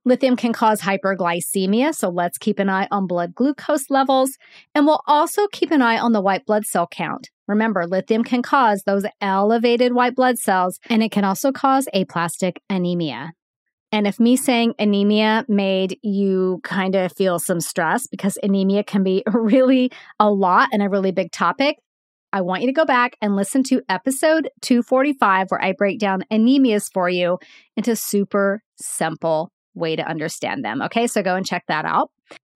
Lithium 0.04 0.36
can 0.36 0.52
cause 0.52 0.82
hyperglycemia, 0.82 1.96
so 1.96 2.10
let's 2.10 2.38
keep 2.38 2.60
an 2.60 2.70
eye 2.70 2.90
on 2.92 3.08
blood 3.08 3.34
glucose 3.34 3.90
levels, 3.90 4.32
and 4.76 4.86
we'll 4.86 5.02
also 5.08 5.48
keep 5.48 5.72
an 5.72 5.82
eye 5.82 5.98
on 5.98 6.12
the 6.12 6.20
white 6.22 6.46
blood 6.46 6.66
cell 6.66 6.86
count. 6.86 7.30
Remember, 7.48 7.88
lithium 7.88 8.26
can 8.26 8.42
cause 8.42 8.84
those 8.84 9.06
elevated 9.22 9.94
white 9.94 10.16
blood 10.16 10.38
cells, 10.38 10.82
and 10.90 11.02
it 11.02 11.14
can 11.14 11.24
also 11.24 11.54
cause 11.54 11.88
aplastic 11.94 12.62
anemia. 12.70 13.32
And 13.94 14.08
if 14.08 14.20
me 14.20 14.36
saying 14.36 14.74
anemia 14.80 15.46
made 15.48 16.00
you 16.02 16.60
kind 16.64 16.96
of 16.96 17.14
feel 17.14 17.38
some 17.38 17.62
stress 17.62 18.08
because 18.08 18.40
anemia 18.42 18.84
can 18.84 19.04
be 19.04 19.24
really 19.32 19.92
a 20.20 20.32
lot 20.32 20.70
and 20.74 20.82
a 20.82 20.90
really 20.90 21.12
big 21.12 21.32
topic, 21.32 21.78
I 22.34 22.42
want 22.42 22.64
you 22.64 22.68
to 22.68 22.74
go 22.74 22.86
back 22.86 23.16
and 23.22 23.36
listen 23.36 23.62
to 23.66 23.84
episode 23.88 24.50
245 24.64 25.52
where 25.52 25.64
I 25.64 25.74
break 25.74 26.00
down 26.00 26.24
anemias 26.32 26.86
for 26.92 27.08
you 27.08 27.38
into 27.78 27.96
super 27.96 28.64
simple 28.82 29.52
way 29.76 29.96
to 29.96 30.02
understand 30.02 30.66
them. 30.66 30.82
Okay, 30.82 31.06
so 31.06 31.22
go 31.22 31.36
and 31.36 31.46
check 31.46 31.66
that 31.68 31.86
out. 31.86 32.10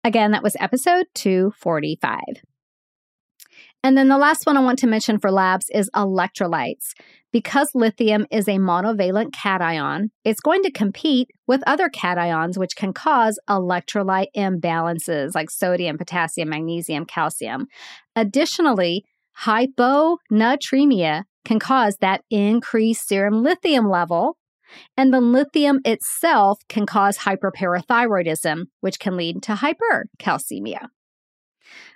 Again, 0.03 0.31
that 0.31 0.41
was 0.41 0.57
episode 0.59 1.05
245. 1.13 2.19
And 3.83 3.95
then 3.95 4.07
the 4.07 4.17
last 4.17 4.47
one 4.47 4.57
I 4.57 4.61
want 4.61 4.79
to 4.79 4.87
mention 4.87 5.19
for 5.19 5.31
labs 5.31 5.69
is 5.69 5.89
electrolytes. 5.95 6.93
Because 7.33 7.69
lithium 7.73 8.25
is 8.31 8.47
a 8.47 8.57
monovalent 8.57 9.33
cation, 9.33 10.11
it's 10.23 10.39
going 10.39 10.63
to 10.63 10.71
compete 10.71 11.29
with 11.45 11.61
other 11.67 11.89
cations, 11.89 12.57
which 12.57 12.75
can 12.75 12.93
cause 12.93 13.37
electrolyte 13.49 14.27
imbalances 14.35 15.35
like 15.35 15.49
sodium, 15.49 15.97
potassium, 15.97 16.49
magnesium, 16.49 17.05
calcium. 17.05 17.67
Additionally, 18.15 19.03
hyponatremia 19.45 21.23
can 21.45 21.59
cause 21.59 21.97
that 21.97 22.23
increased 22.29 23.07
serum 23.07 23.43
lithium 23.43 23.89
level. 23.89 24.37
And 24.97 25.13
the 25.13 25.21
lithium 25.21 25.79
itself 25.85 26.59
can 26.67 26.85
cause 26.85 27.19
hyperparathyroidism, 27.19 28.65
which 28.81 28.99
can 28.99 29.15
lead 29.15 29.41
to 29.43 29.53
hypercalcemia. 29.53 30.87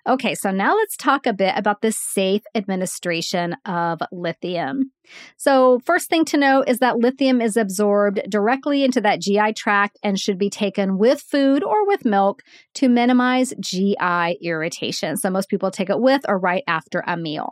Okay, 0.07 0.33
so 0.33 0.51
now 0.51 0.75
let's 0.75 0.97
talk 0.97 1.25
a 1.25 1.33
bit 1.33 1.53
about 1.55 1.81
the 1.81 1.91
safe 1.91 2.41
administration 2.55 3.55
of 3.65 3.99
lithium. 4.11 4.91
So, 5.37 5.79
first 5.85 6.09
thing 6.09 6.25
to 6.25 6.37
know 6.37 6.63
is 6.65 6.79
that 6.79 6.97
lithium 6.97 7.41
is 7.41 7.57
absorbed 7.57 8.21
directly 8.29 8.83
into 8.83 9.01
that 9.01 9.21
GI 9.21 9.53
tract 9.53 9.99
and 10.03 10.19
should 10.19 10.37
be 10.37 10.49
taken 10.49 10.97
with 10.97 11.21
food 11.21 11.63
or 11.63 11.85
with 11.85 12.05
milk 12.05 12.41
to 12.75 12.89
minimize 12.89 13.53
GI 13.59 14.37
irritation. 14.41 15.17
So, 15.17 15.29
most 15.29 15.49
people 15.49 15.69
take 15.69 15.89
it 15.89 15.99
with 15.99 16.21
or 16.27 16.39
right 16.39 16.63
after 16.67 17.03
a 17.05 17.17
meal. 17.17 17.51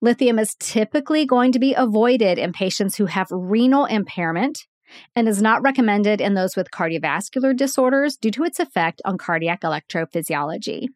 Lithium 0.00 0.38
is 0.38 0.54
typically 0.58 1.26
going 1.26 1.52
to 1.52 1.58
be 1.58 1.74
avoided 1.74 2.38
in 2.38 2.52
patients 2.52 2.96
who 2.96 3.06
have 3.06 3.28
renal 3.30 3.84
impairment 3.84 4.66
and 5.14 5.28
is 5.28 5.42
not 5.42 5.62
recommended 5.62 6.20
in 6.20 6.34
those 6.34 6.56
with 6.56 6.70
cardiovascular 6.70 7.56
disorders 7.56 8.16
due 8.16 8.30
to 8.30 8.44
its 8.44 8.60
effect 8.60 9.02
on 9.04 9.18
cardiac 9.18 9.62
electrophysiology. 9.62 10.86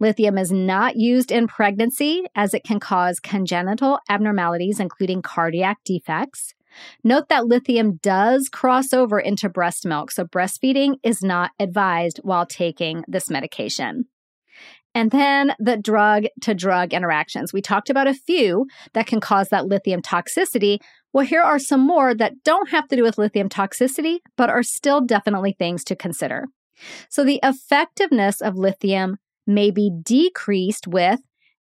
Lithium 0.00 0.38
is 0.38 0.52
not 0.52 0.96
used 0.96 1.32
in 1.32 1.48
pregnancy 1.48 2.24
as 2.34 2.54
it 2.54 2.64
can 2.64 2.78
cause 2.78 3.18
congenital 3.18 3.98
abnormalities, 4.08 4.78
including 4.78 5.22
cardiac 5.22 5.78
defects. 5.84 6.54
Note 7.02 7.28
that 7.28 7.46
lithium 7.46 7.96
does 8.02 8.48
cross 8.48 8.92
over 8.92 9.18
into 9.18 9.48
breast 9.48 9.84
milk, 9.84 10.10
so 10.10 10.24
breastfeeding 10.24 10.96
is 11.02 11.22
not 11.22 11.50
advised 11.58 12.20
while 12.22 12.46
taking 12.46 13.04
this 13.08 13.28
medication. 13.28 14.04
And 14.94 15.10
then 15.10 15.54
the 15.58 15.76
drug 15.76 16.24
to 16.42 16.54
drug 16.54 16.92
interactions. 16.92 17.52
We 17.52 17.60
talked 17.60 17.90
about 17.90 18.06
a 18.06 18.14
few 18.14 18.66
that 18.94 19.06
can 19.06 19.20
cause 19.20 19.48
that 19.48 19.66
lithium 19.66 20.02
toxicity. 20.02 20.78
Well, 21.12 21.26
here 21.26 21.42
are 21.42 21.58
some 21.58 21.86
more 21.86 22.14
that 22.14 22.42
don't 22.44 22.70
have 22.70 22.88
to 22.88 22.96
do 22.96 23.02
with 23.02 23.18
lithium 23.18 23.48
toxicity, 23.48 24.18
but 24.36 24.50
are 24.50 24.62
still 24.62 25.00
definitely 25.00 25.52
things 25.52 25.84
to 25.84 25.96
consider. 25.96 26.46
So, 27.08 27.24
the 27.24 27.40
effectiveness 27.42 28.40
of 28.40 28.56
lithium 28.56 29.18
may 29.48 29.72
be 29.72 29.90
decreased 30.02 30.86
with 30.86 31.20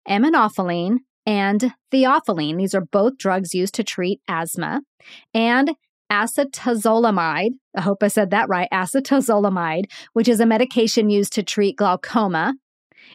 aminophylline 0.09 0.97
and 1.25 1.73
theophylline. 1.91 2.57
These 2.57 2.73
are 2.73 2.85
both 2.85 3.17
drugs 3.17 3.53
used 3.53 3.75
to 3.75 3.83
treat 3.83 4.21
asthma. 4.27 4.81
And 5.33 5.73
acetazolamide, 6.11 7.51
I 7.75 7.81
hope 7.81 8.01
I 8.01 8.07
said 8.07 8.31
that 8.31 8.49
right, 8.49 8.69
acetazolamide, 8.73 9.85
which 10.13 10.27
is 10.27 10.39
a 10.39 10.45
medication 10.45 11.09
used 11.09 11.33
to 11.33 11.43
treat 11.43 11.77
glaucoma. 11.77 12.55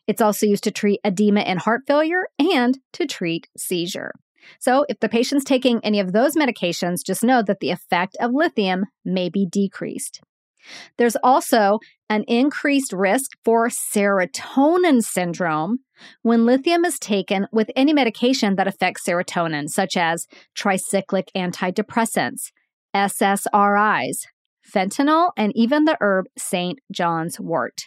It's 0.06 0.22
also 0.22 0.46
used 0.46 0.64
to 0.64 0.70
treat 0.70 1.00
edema 1.04 1.40
and 1.40 1.58
heart 1.58 1.82
failure 1.86 2.28
and 2.38 2.78
to 2.92 3.06
treat 3.06 3.48
seizure. 3.56 4.12
So, 4.60 4.86
if 4.88 5.00
the 5.00 5.08
patient's 5.08 5.44
taking 5.44 5.80
any 5.82 6.00
of 6.00 6.12
those 6.12 6.36
medications, 6.36 7.04
just 7.04 7.24
know 7.24 7.42
that 7.42 7.60
the 7.60 7.70
effect 7.70 8.16
of 8.20 8.30
lithium 8.32 8.86
may 9.04 9.28
be 9.28 9.46
decreased. 9.46 10.20
There's 10.96 11.16
also 11.22 11.78
an 12.08 12.24
increased 12.26 12.92
risk 12.92 13.32
for 13.44 13.68
serotonin 13.68 15.02
syndrome 15.02 15.78
when 16.22 16.46
lithium 16.46 16.84
is 16.84 16.98
taken 16.98 17.46
with 17.52 17.70
any 17.76 17.92
medication 17.92 18.56
that 18.56 18.68
affects 18.68 19.04
serotonin, 19.06 19.68
such 19.68 19.96
as 19.96 20.26
tricyclic 20.56 21.28
antidepressants, 21.36 22.50
SSRIs, 22.94 24.16
fentanyl, 24.68 25.30
and 25.36 25.52
even 25.54 25.84
the 25.84 25.96
herb 26.00 26.26
St. 26.36 26.78
John's 26.92 27.40
wort. 27.40 27.82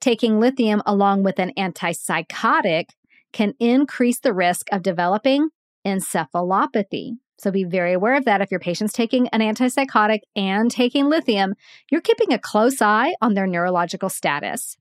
Taking 0.00 0.40
lithium 0.40 0.82
along 0.86 1.22
with 1.22 1.38
an 1.38 1.52
antipsychotic 1.58 2.86
can 3.32 3.54
increase 3.60 4.18
the 4.18 4.32
risk 4.32 4.66
of 4.72 4.82
developing 4.82 5.50
encephalopathy. 5.86 7.12
So 7.40 7.50
be 7.50 7.64
very 7.64 7.94
aware 7.94 8.16
of 8.16 8.26
that. 8.26 8.42
If 8.42 8.50
your 8.50 8.60
patient's 8.60 8.92
taking 8.92 9.28
an 9.28 9.40
antipsychotic 9.40 10.20
and 10.36 10.70
taking 10.70 11.08
lithium, 11.08 11.54
you're 11.90 12.02
keeping 12.02 12.32
a 12.32 12.38
close 12.38 12.82
eye 12.82 13.14
on 13.22 13.32
their 13.32 13.46
neurological 13.46 14.10
status. 14.10 14.76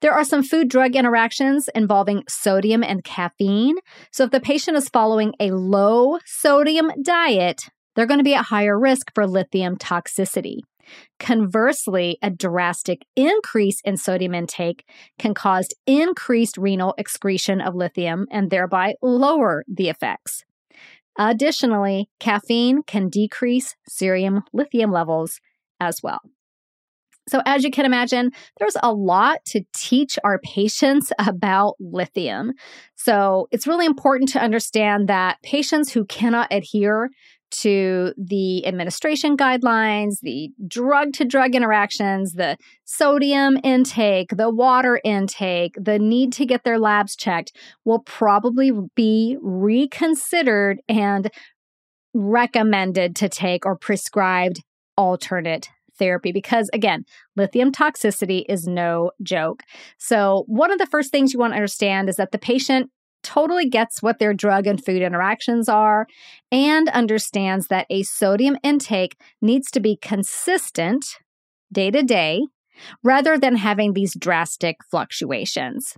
There 0.00 0.12
are 0.12 0.24
some 0.24 0.42
food 0.42 0.68
drug 0.68 0.96
interactions 0.96 1.68
involving 1.74 2.22
sodium 2.28 2.82
and 2.82 3.04
caffeine. 3.04 3.76
So 4.10 4.24
if 4.24 4.30
the 4.30 4.40
patient 4.40 4.76
is 4.76 4.88
following 4.88 5.34
a 5.38 5.50
low 5.50 6.18
sodium 6.24 6.90
diet, 7.02 7.64
they're 7.94 8.06
going 8.06 8.20
to 8.20 8.24
be 8.24 8.34
at 8.34 8.46
higher 8.46 8.78
risk 8.78 9.12
for 9.14 9.26
lithium 9.26 9.76
toxicity. 9.76 10.60
Conversely, 11.18 12.16
a 12.22 12.30
drastic 12.30 13.04
increase 13.16 13.80
in 13.84 13.96
sodium 13.96 14.34
intake 14.34 14.84
can 15.18 15.34
cause 15.34 15.68
increased 15.86 16.56
renal 16.56 16.94
excretion 16.96 17.60
of 17.60 17.74
lithium 17.74 18.26
and 18.30 18.50
thereby 18.50 18.94
lower 19.02 19.64
the 19.68 19.88
effects. 19.88 20.44
Additionally, 21.18 22.08
caffeine 22.20 22.82
can 22.82 23.08
decrease 23.08 23.74
serum 23.88 24.42
lithium 24.52 24.90
levels 24.90 25.40
as 25.80 26.02
well. 26.02 26.20
So, 27.28 27.42
as 27.44 27.64
you 27.64 27.70
can 27.72 27.84
imagine, 27.84 28.30
there's 28.58 28.76
a 28.82 28.92
lot 28.92 29.44
to 29.46 29.62
teach 29.74 30.16
our 30.22 30.38
patients 30.38 31.12
about 31.18 31.74
lithium. 31.80 32.52
So, 32.94 33.48
it's 33.50 33.66
really 33.66 33.86
important 33.86 34.30
to 34.30 34.40
understand 34.40 35.08
that 35.08 35.42
patients 35.42 35.92
who 35.92 36.04
cannot 36.04 36.48
adhere 36.52 37.10
to 37.50 38.12
the 38.16 38.66
administration 38.66 39.36
guidelines, 39.36 40.20
the 40.20 40.50
drug 40.66 41.12
to 41.14 41.24
drug 41.24 41.54
interactions, 41.54 42.32
the 42.32 42.56
sodium 42.84 43.58
intake, 43.62 44.36
the 44.36 44.50
water 44.50 45.00
intake, 45.04 45.74
the 45.80 45.98
need 45.98 46.32
to 46.34 46.46
get 46.46 46.64
their 46.64 46.78
labs 46.78 47.16
checked 47.16 47.52
will 47.84 48.00
probably 48.00 48.72
be 48.94 49.36
reconsidered 49.40 50.80
and 50.88 51.30
recommended 52.14 53.14
to 53.16 53.28
take 53.28 53.66
or 53.66 53.76
prescribed 53.76 54.62
alternate 54.96 55.68
therapy 55.98 56.32
because 56.32 56.70
again, 56.72 57.04
lithium 57.36 57.72
toxicity 57.72 58.44
is 58.48 58.66
no 58.66 59.10
joke. 59.22 59.62
So, 59.98 60.44
one 60.46 60.70
of 60.70 60.78
the 60.78 60.86
first 60.86 61.10
things 61.10 61.32
you 61.32 61.38
want 61.38 61.52
to 61.52 61.56
understand 61.56 62.08
is 62.08 62.16
that 62.16 62.32
the 62.32 62.38
patient 62.38 62.90
totally 63.22 63.68
gets 63.68 64.02
what 64.02 64.18
their 64.18 64.34
drug 64.34 64.66
and 64.66 64.84
food 64.84 65.02
interactions 65.02 65.68
are 65.68 66.06
and 66.52 66.88
understands 66.90 67.68
that 67.68 67.86
a 67.90 68.02
sodium 68.02 68.56
intake 68.62 69.16
needs 69.40 69.70
to 69.72 69.80
be 69.80 69.96
consistent 69.96 71.04
day 71.72 71.90
to 71.90 72.02
day 72.02 72.42
rather 73.02 73.38
than 73.38 73.56
having 73.56 73.92
these 73.92 74.14
drastic 74.14 74.76
fluctuations. 74.90 75.96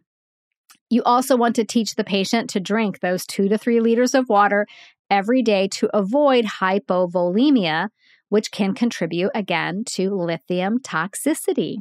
You 0.90 1.02
also 1.02 1.36
want 1.36 1.56
to 1.56 1.64
teach 1.64 1.94
the 1.94 2.04
patient 2.04 2.48
to 2.50 2.60
drink 2.60 3.00
those 3.00 3.26
two 3.26 3.48
to 3.48 3.58
three 3.58 3.80
liters 3.80 4.14
of 4.14 4.28
water 4.28 4.66
every 5.10 5.42
day 5.42 5.68
to 5.68 5.90
avoid 5.94 6.44
hypovolemia, 6.60 7.88
which 8.28 8.50
can 8.50 8.74
contribute 8.74 9.30
again 9.34 9.84
to 9.86 10.14
lithium 10.14 10.78
toxicity. 10.80 11.78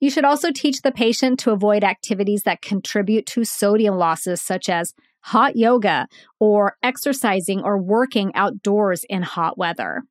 You 0.00 0.10
should 0.10 0.24
also 0.24 0.50
teach 0.50 0.82
the 0.82 0.92
patient 0.92 1.38
to 1.40 1.50
avoid 1.50 1.84
activities 1.84 2.42
that 2.44 2.62
contribute 2.62 3.26
to 3.26 3.44
sodium 3.44 3.96
losses, 3.96 4.40
such 4.42 4.68
as 4.68 4.94
hot 5.20 5.56
yoga 5.56 6.06
or 6.38 6.76
exercising 6.82 7.62
or 7.62 7.78
working 7.80 8.34
outdoors 8.34 9.04
in 9.08 9.22
hot 9.22 9.56
weather. 9.56 10.02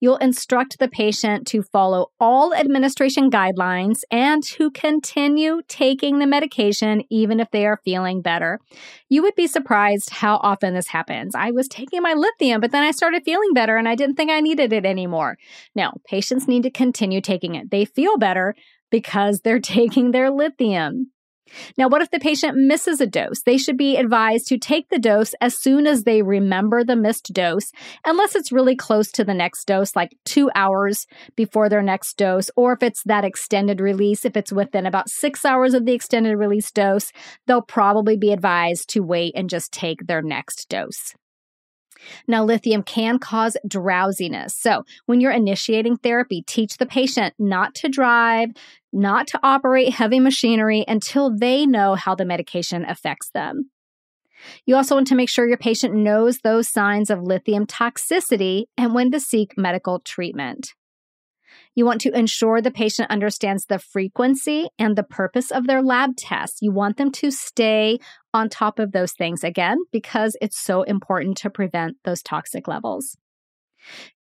You'll 0.00 0.16
instruct 0.16 0.78
the 0.78 0.88
patient 0.88 1.46
to 1.48 1.62
follow 1.62 2.10
all 2.20 2.54
administration 2.54 3.30
guidelines 3.30 4.00
and 4.10 4.42
to 4.44 4.70
continue 4.70 5.62
taking 5.68 6.18
the 6.18 6.26
medication 6.26 7.02
even 7.10 7.40
if 7.40 7.50
they 7.50 7.66
are 7.66 7.80
feeling 7.84 8.22
better. 8.22 8.60
You 9.08 9.22
would 9.22 9.34
be 9.34 9.46
surprised 9.46 10.10
how 10.10 10.36
often 10.36 10.74
this 10.74 10.88
happens. 10.88 11.34
I 11.34 11.50
was 11.50 11.68
taking 11.68 12.02
my 12.02 12.14
lithium, 12.14 12.60
but 12.60 12.72
then 12.72 12.84
I 12.84 12.90
started 12.90 13.24
feeling 13.24 13.52
better 13.54 13.76
and 13.76 13.88
I 13.88 13.94
didn't 13.94 14.16
think 14.16 14.30
I 14.30 14.40
needed 14.40 14.72
it 14.72 14.86
anymore. 14.86 15.38
No, 15.74 15.92
patients 16.06 16.48
need 16.48 16.62
to 16.64 16.70
continue 16.70 17.20
taking 17.20 17.54
it. 17.54 17.70
They 17.70 17.84
feel 17.84 18.18
better 18.18 18.54
because 18.90 19.40
they're 19.40 19.60
taking 19.78 20.10
their 20.10 20.30
lithium. 20.30 21.10
Now, 21.76 21.88
what 21.88 22.02
if 22.02 22.10
the 22.10 22.18
patient 22.18 22.56
misses 22.56 23.00
a 23.00 23.06
dose? 23.06 23.42
They 23.42 23.58
should 23.58 23.76
be 23.76 23.96
advised 23.96 24.48
to 24.48 24.58
take 24.58 24.88
the 24.88 24.98
dose 24.98 25.34
as 25.40 25.58
soon 25.58 25.86
as 25.86 26.04
they 26.04 26.22
remember 26.22 26.84
the 26.84 26.96
missed 26.96 27.32
dose, 27.32 27.72
unless 28.04 28.34
it's 28.34 28.52
really 28.52 28.76
close 28.76 29.10
to 29.12 29.24
the 29.24 29.34
next 29.34 29.64
dose, 29.66 29.96
like 29.96 30.16
two 30.24 30.50
hours 30.54 31.06
before 31.36 31.68
their 31.68 31.82
next 31.82 32.16
dose, 32.16 32.50
or 32.56 32.72
if 32.72 32.82
it's 32.82 33.02
that 33.04 33.24
extended 33.24 33.80
release, 33.80 34.24
if 34.24 34.36
it's 34.36 34.52
within 34.52 34.86
about 34.86 35.08
six 35.08 35.44
hours 35.44 35.74
of 35.74 35.86
the 35.86 35.92
extended 35.92 36.36
release 36.36 36.70
dose, 36.70 37.12
they'll 37.46 37.62
probably 37.62 38.16
be 38.16 38.32
advised 38.32 38.88
to 38.90 39.00
wait 39.00 39.32
and 39.36 39.50
just 39.50 39.72
take 39.72 40.06
their 40.06 40.22
next 40.22 40.68
dose. 40.68 41.14
Now, 42.26 42.44
lithium 42.44 42.82
can 42.82 43.18
cause 43.18 43.56
drowsiness. 43.66 44.54
So, 44.54 44.84
when 45.06 45.20
you're 45.20 45.32
initiating 45.32 45.98
therapy, 45.98 46.42
teach 46.46 46.76
the 46.76 46.86
patient 46.86 47.34
not 47.38 47.74
to 47.76 47.88
drive, 47.88 48.50
not 48.92 49.26
to 49.28 49.40
operate 49.42 49.94
heavy 49.94 50.20
machinery 50.20 50.84
until 50.86 51.36
they 51.36 51.66
know 51.66 51.94
how 51.94 52.14
the 52.14 52.24
medication 52.24 52.84
affects 52.84 53.30
them. 53.30 53.70
You 54.66 54.76
also 54.76 54.94
want 54.94 55.08
to 55.08 55.14
make 55.14 55.28
sure 55.28 55.48
your 55.48 55.58
patient 55.58 55.94
knows 55.94 56.38
those 56.38 56.68
signs 56.68 57.10
of 57.10 57.22
lithium 57.22 57.66
toxicity 57.66 58.64
and 58.76 58.94
when 58.94 59.10
to 59.10 59.20
seek 59.20 59.58
medical 59.58 60.00
treatment. 60.00 60.74
You 61.74 61.84
want 61.84 62.00
to 62.02 62.16
ensure 62.16 62.60
the 62.60 62.70
patient 62.70 63.10
understands 63.10 63.66
the 63.66 63.78
frequency 63.78 64.68
and 64.78 64.96
the 64.96 65.02
purpose 65.02 65.50
of 65.50 65.66
their 65.66 65.82
lab 65.82 66.16
tests. 66.16 66.58
You 66.60 66.72
want 66.72 66.96
them 66.96 67.12
to 67.12 67.30
stay 67.30 67.98
on 68.34 68.48
top 68.48 68.78
of 68.78 68.92
those 68.92 69.12
things 69.12 69.44
again 69.44 69.78
because 69.92 70.36
it's 70.40 70.58
so 70.58 70.82
important 70.82 71.36
to 71.38 71.50
prevent 71.50 71.96
those 72.04 72.22
toxic 72.22 72.68
levels. 72.68 73.16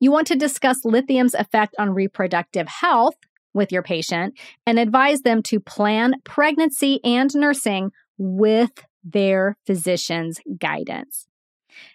You 0.01 0.13
want 0.13 0.27
to 0.29 0.37
discuss 0.37 0.85
lithium's 0.85 1.35
effect 1.35 1.75
on 1.79 1.91
reproductive 1.91 2.69
health 2.69 3.17
with 3.55 3.73
your 3.73 3.83
patient 3.83 4.39
and 4.67 4.79
advise 4.79 5.23
them 5.23 5.43
to 5.45 5.59
plan 5.59 6.15
pregnancy 6.25 7.01
and 7.03 7.31
nursing 7.35 7.91
with 8.19 8.85
their 9.03 9.57
physician's 9.67 10.41
guidance. 10.59 11.27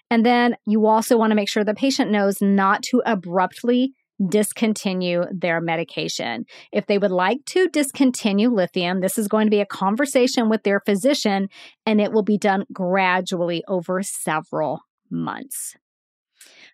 And 0.10 0.26
then 0.26 0.56
you 0.66 0.86
also 0.88 1.18
want 1.18 1.32
to 1.32 1.36
make 1.36 1.50
sure 1.50 1.64
the 1.64 1.74
patient 1.74 2.12
knows 2.12 2.42
not 2.42 2.84
to 2.84 3.02
abruptly 3.06 3.94
discontinue 4.28 5.24
their 5.32 5.62
medication. 5.62 6.46
If 6.72 6.86
they 6.88 6.98
would 6.98 7.12
like 7.12 7.40
to 7.48 7.70
discontinue 7.70 8.50
lithium, 8.50 9.02
this 9.02 9.18
is 9.18 9.28
going 9.28 9.48
to 9.48 9.52
be 9.52 9.62
a 9.62 9.66
conversation 9.66 10.50
with 10.50 10.64
their 10.64 10.80
physician 10.80 11.48
and 11.86 12.00
it 12.00 12.12
will 12.12 12.24
be 12.24 12.38
done 12.38 12.66
gradually 12.74 13.64
over 13.68 14.02
several 14.04 14.82
months. 15.10 15.76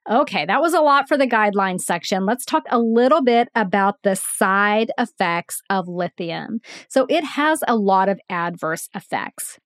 Okay, 0.10 0.46
that 0.46 0.62
was 0.62 0.74
a 0.74 0.80
lot 0.80 1.08
for 1.08 1.18
the 1.18 1.28
guidelines 1.28 1.82
section. 1.82 2.26
Let's 2.26 2.46
talk 2.46 2.64
a 2.70 2.80
little 2.80 3.22
bit 3.22 3.50
about 3.56 3.96
the 4.04 4.16
side 4.16 4.90
effects 4.98 5.62
of 5.70 5.90
lithium. 5.90 6.60
So, 6.90 7.06
it 7.10 7.26
has 7.26 7.60
a 7.68 7.76
lot 7.76 8.08
of 8.08 8.20
adverse 8.30 8.88
effects. 8.96 9.60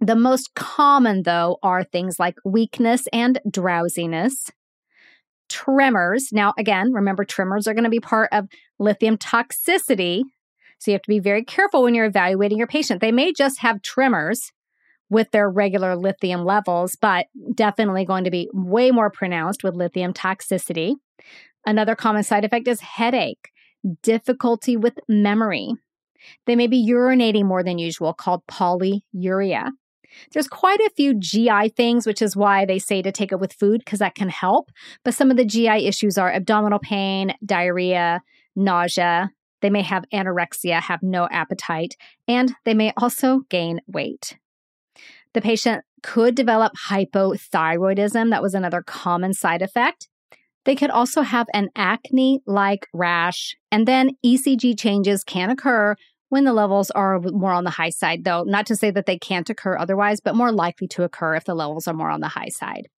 The 0.00 0.16
most 0.16 0.54
common, 0.54 1.22
though, 1.24 1.58
are 1.62 1.84
things 1.84 2.18
like 2.18 2.36
weakness 2.46 3.06
and 3.12 3.38
drowsiness, 3.50 4.50
tremors. 5.48 6.28
Now, 6.32 6.54
again, 6.58 6.92
remember, 6.92 7.24
tremors 7.24 7.66
are 7.66 7.74
going 7.74 7.84
to 7.84 7.90
be 7.90 8.00
part 8.00 8.28
of 8.32 8.48
lithium 8.78 9.16
toxicity. 9.18 10.22
So 10.78 10.90
you 10.90 10.94
have 10.94 11.02
to 11.02 11.08
be 11.08 11.20
very 11.20 11.44
careful 11.44 11.82
when 11.82 11.94
you're 11.94 12.04
evaluating 12.04 12.58
your 12.58 12.66
patient. 12.66 13.00
They 13.00 13.12
may 13.12 13.32
just 13.32 13.60
have 13.60 13.82
tremors 13.82 14.52
with 15.08 15.30
their 15.30 15.48
regular 15.48 15.96
lithium 15.96 16.44
levels, 16.44 16.96
but 17.00 17.26
definitely 17.54 18.04
going 18.04 18.24
to 18.24 18.30
be 18.30 18.50
way 18.52 18.90
more 18.90 19.10
pronounced 19.10 19.62
with 19.62 19.74
lithium 19.74 20.12
toxicity. 20.12 20.94
Another 21.66 21.94
common 21.94 22.22
side 22.22 22.44
effect 22.44 22.68
is 22.68 22.80
headache, 22.80 23.50
difficulty 24.02 24.76
with 24.76 24.98
memory. 25.08 25.70
They 26.46 26.56
may 26.56 26.66
be 26.66 26.86
urinating 26.90 27.44
more 27.44 27.62
than 27.62 27.78
usual, 27.78 28.12
called 28.12 28.46
polyuria. 28.46 29.70
There's 30.32 30.48
quite 30.48 30.80
a 30.80 30.90
few 30.96 31.14
GI 31.14 31.70
things, 31.70 32.06
which 32.06 32.22
is 32.22 32.36
why 32.36 32.64
they 32.64 32.78
say 32.78 33.02
to 33.02 33.12
take 33.12 33.32
it 33.32 33.40
with 33.40 33.52
food 33.52 33.82
because 33.84 33.98
that 33.98 34.14
can 34.14 34.28
help. 34.28 34.70
But 35.04 35.14
some 35.14 35.30
of 35.30 35.36
the 35.36 35.44
GI 35.44 35.86
issues 35.86 36.18
are 36.18 36.32
abdominal 36.32 36.78
pain, 36.78 37.34
diarrhea, 37.44 38.22
nausea. 38.56 39.30
They 39.60 39.70
may 39.70 39.82
have 39.82 40.04
anorexia, 40.12 40.80
have 40.80 41.02
no 41.02 41.26
appetite, 41.30 41.96
and 42.28 42.54
they 42.64 42.74
may 42.74 42.92
also 42.96 43.40
gain 43.48 43.80
weight. 43.86 44.36
The 45.32 45.40
patient 45.40 45.84
could 46.02 46.34
develop 46.34 46.74
hypothyroidism. 46.88 48.30
That 48.30 48.42
was 48.42 48.54
another 48.54 48.82
common 48.82 49.32
side 49.32 49.62
effect. 49.62 50.08
They 50.64 50.76
could 50.76 50.90
also 50.90 51.22
have 51.22 51.46
an 51.52 51.68
acne 51.76 52.40
like 52.46 52.86
rash, 52.92 53.56
and 53.70 53.86
then 53.86 54.12
ECG 54.24 54.78
changes 54.78 55.24
can 55.24 55.50
occur 55.50 55.96
when 56.34 56.42
the 56.42 56.52
levels 56.52 56.90
are 56.90 57.20
more 57.20 57.52
on 57.52 57.62
the 57.62 57.70
high 57.70 57.90
side, 57.90 58.24
though, 58.24 58.42
not 58.42 58.66
to 58.66 58.74
say 58.74 58.90
that 58.90 59.06
they 59.06 59.16
can't 59.16 59.48
occur 59.48 59.78
otherwise, 59.78 60.18
but 60.18 60.34
more 60.34 60.50
likely 60.50 60.88
to 60.88 61.04
occur 61.04 61.36
if 61.36 61.44
the 61.44 61.54
levels 61.54 61.86
are 61.86 61.94
more 61.94 62.10
on 62.10 62.20
the 62.20 62.26
high 62.26 62.48
side. 62.48 62.88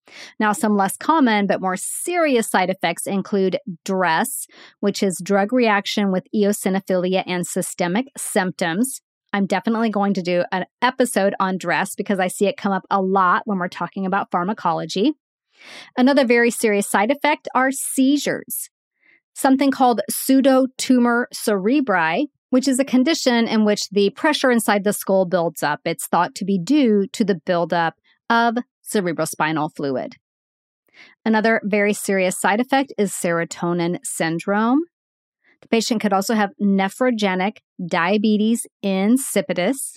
Now, 0.41 0.53
some 0.53 0.75
less 0.75 0.97
common 0.97 1.47
but 1.47 1.61
more 1.61 1.77
serious 1.77 2.49
side 2.49 2.71
effects 2.71 3.07
include 3.07 3.59
DRESS, 3.85 4.47
which 4.81 5.03
is 5.03 5.21
drug 5.23 5.53
reaction 5.53 6.11
with 6.11 6.27
eosinophilia 6.35 7.25
and 7.27 7.47
systemic 7.47 8.07
symptoms. 8.17 9.03
I'm 9.35 9.45
definitely 9.45 9.91
going 9.91 10.15
to 10.15 10.23
do 10.23 10.45
an 10.51 10.65
episode 10.81 11.35
on 11.39 11.59
DRESS 11.59 11.95
because 11.95 12.19
I 12.19 12.29
see 12.29 12.47
it 12.47 12.57
come 12.57 12.73
up 12.73 12.87
a 12.91 13.03
lot 13.03 13.43
when 13.45 13.59
we're 13.59 13.69
talking 13.69 14.07
about 14.07 14.31
pharmacology. 14.31 15.13
Another 15.95 16.25
very 16.25 16.51
serious 16.51 16.89
side 16.89 17.11
effect 17.11 17.49
are 17.55 17.71
seizures. 17.71 18.71
Something 19.35 19.71
called 19.71 20.01
pseudotumor 20.11 21.27
cerebri, 21.35 22.29
which 22.51 22.69
is 22.69 22.79
a 22.79 22.85
condition 22.85 23.49
in 23.49 23.65
which 23.65 23.89
the 23.91 24.11
pressure 24.11 24.51
inside 24.51 24.85
the 24.85 24.93
skull 24.93 25.25
builds 25.25 25.63
up. 25.63 25.81
It's 25.85 26.07
thought 26.07 26.35
to 26.37 26.45
be 26.45 26.59
due 26.59 27.07
to 27.13 27.25
the 27.25 27.41
buildup 27.45 27.95
of 28.31 28.57
cerebrospinal 28.85 29.71
fluid. 29.75 30.15
Another 31.25 31.61
very 31.65 31.93
serious 31.93 32.41
side 32.41 32.61
effect 32.61 32.93
is 32.97 33.13
serotonin 33.13 33.99
syndrome. 34.05 34.81
The 35.63 35.69
patient 35.69 36.01
could 36.01 36.13
also 36.13 36.35
have 36.35 36.51
nephrogenic 36.63 37.59
diabetes 37.85 38.67
insipidus. 38.85 39.97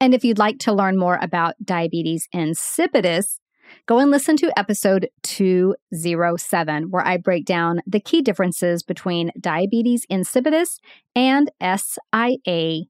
And 0.00 0.14
if 0.14 0.24
you'd 0.24 0.38
like 0.38 0.58
to 0.60 0.72
learn 0.72 0.98
more 0.98 1.18
about 1.20 1.54
diabetes 1.64 2.28
insipidus, 2.34 3.38
Go 3.86 3.98
and 3.98 4.10
listen 4.10 4.36
to 4.38 4.58
episode 4.58 5.08
207, 5.22 6.90
where 6.90 7.06
I 7.06 7.16
break 7.16 7.44
down 7.44 7.80
the 7.86 8.00
key 8.00 8.22
differences 8.22 8.82
between 8.82 9.30
diabetes 9.38 10.06
insipidus 10.10 10.78
and 11.14 11.50
SIADH. 11.60 12.86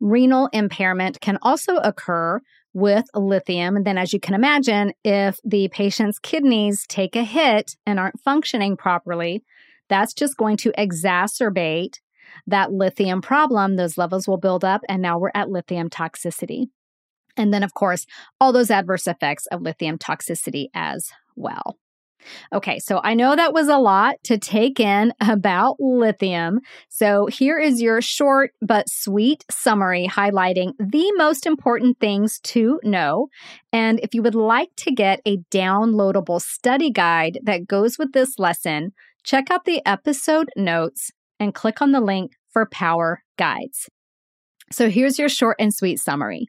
Renal 0.00 0.48
impairment 0.52 1.20
can 1.20 1.38
also 1.42 1.76
occur 1.76 2.40
with 2.74 3.06
lithium. 3.14 3.76
And 3.76 3.86
then, 3.86 3.96
as 3.98 4.12
you 4.12 4.20
can 4.20 4.34
imagine, 4.34 4.92
if 5.02 5.38
the 5.42 5.68
patient's 5.68 6.18
kidneys 6.18 6.84
take 6.86 7.16
a 7.16 7.24
hit 7.24 7.74
and 7.86 7.98
aren't 7.98 8.20
functioning 8.20 8.76
properly, 8.76 9.42
that's 9.88 10.12
just 10.12 10.36
going 10.36 10.58
to 10.58 10.72
exacerbate 10.72 12.00
that 12.46 12.72
lithium 12.72 13.22
problem. 13.22 13.76
Those 13.76 13.96
levels 13.96 14.28
will 14.28 14.36
build 14.36 14.64
up, 14.64 14.82
and 14.88 15.00
now 15.00 15.18
we're 15.18 15.30
at 15.34 15.48
lithium 15.48 15.88
toxicity. 15.88 16.66
And 17.36 17.52
then, 17.52 17.62
of 17.62 17.74
course, 17.74 18.06
all 18.40 18.52
those 18.52 18.70
adverse 18.70 19.06
effects 19.06 19.46
of 19.46 19.62
lithium 19.62 19.98
toxicity 19.98 20.68
as 20.74 21.10
well. 21.36 21.76
Okay, 22.52 22.78
so 22.78 23.00
I 23.02 23.14
know 23.14 23.36
that 23.36 23.52
was 23.52 23.68
a 23.68 23.78
lot 23.78 24.16
to 24.24 24.38
take 24.38 24.80
in 24.80 25.12
about 25.20 25.76
lithium. 25.78 26.60
So 26.88 27.26
here 27.26 27.58
is 27.58 27.80
your 27.80 28.00
short 28.00 28.52
but 28.60 28.88
sweet 28.88 29.44
summary 29.50 30.08
highlighting 30.08 30.72
the 30.78 31.12
most 31.16 31.46
important 31.46 31.98
things 32.00 32.40
to 32.40 32.80
know. 32.82 33.28
And 33.72 34.00
if 34.00 34.14
you 34.14 34.22
would 34.22 34.34
like 34.34 34.70
to 34.78 34.92
get 34.92 35.20
a 35.26 35.38
downloadable 35.50 36.40
study 36.40 36.90
guide 36.90 37.38
that 37.44 37.66
goes 37.66 37.98
with 37.98 38.12
this 38.12 38.38
lesson, 38.38 38.92
check 39.24 39.50
out 39.50 39.64
the 39.64 39.82
episode 39.86 40.48
notes 40.56 41.10
and 41.38 41.54
click 41.54 41.82
on 41.82 41.92
the 41.92 42.00
link 42.00 42.32
for 42.50 42.66
Power 42.66 43.22
Guides. 43.38 43.88
So 44.72 44.88
here's 44.88 45.18
your 45.18 45.28
short 45.28 45.56
and 45.60 45.72
sweet 45.72 46.00
summary. 46.00 46.48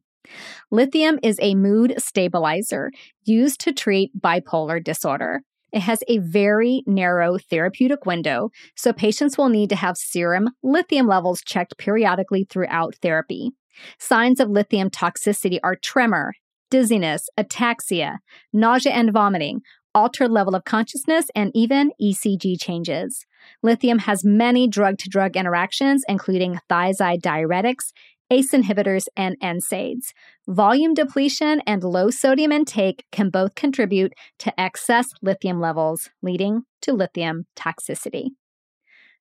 Lithium 0.72 1.20
is 1.24 1.40
a 1.42 1.56
mood 1.56 1.94
stabilizer 1.98 2.92
used 3.24 3.60
to 3.62 3.74
treat 3.74 4.12
bipolar 4.20 4.84
disorder. 4.84 5.42
It 5.74 5.82
has 5.82 6.04
a 6.08 6.20
very 6.20 6.84
narrow 6.88 7.38
therapeutic 7.38 8.06
window, 8.06 8.50
so 8.76 8.94
patients 8.94 9.38
will 9.38 9.50
need 9.50 9.70
to 9.70 9.76
have 9.76 9.98
serum 9.98 10.50
lithium 10.64 11.08
levels 11.08 11.42
checked 11.42 11.78
periodically 11.78 12.48
throughout 12.50 12.96
therapy. 13.02 13.52
Signs 14.00 14.40
of 14.40 14.50
lithium 14.50 14.90
toxicity 14.90 15.60
are 15.64 15.76
tremor, 15.76 16.34
dizziness, 16.72 17.30
ataxia, 17.38 18.18
nausea 18.54 18.92
and 18.92 19.12
vomiting, 19.12 19.62
altered 19.94 20.30
level 20.30 20.56
of 20.56 20.64
consciousness, 20.64 21.28
and 21.36 21.52
even 21.56 21.92
ECG 22.02 22.60
changes. 22.62 23.26
Lithium 23.64 24.00
has 24.00 24.24
many 24.24 24.68
drug 24.68 24.98
to 25.00 25.10
drug 25.10 25.36
interactions, 25.36 26.04
including 26.08 26.60
thiazide 26.70 27.22
diuretics 27.22 27.92
ACE 28.30 28.52
inhibitors, 28.52 29.08
and 29.16 29.40
NSAIDs. 29.42 30.14
Volume 30.48 30.94
depletion 30.94 31.62
and 31.66 31.84
low 31.84 32.10
sodium 32.10 32.52
intake 32.52 33.06
can 33.12 33.30
both 33.30 33.56
contribute 33.56 34.14
to 34.40 34.60
excess 34.60 35.08
lithium 35.22 35.60
levels, 35.60 36.10
leading 36.22 36.64
to 36.82 36.94
lithium 36.94 37.46
toxicity. 37.56 38.30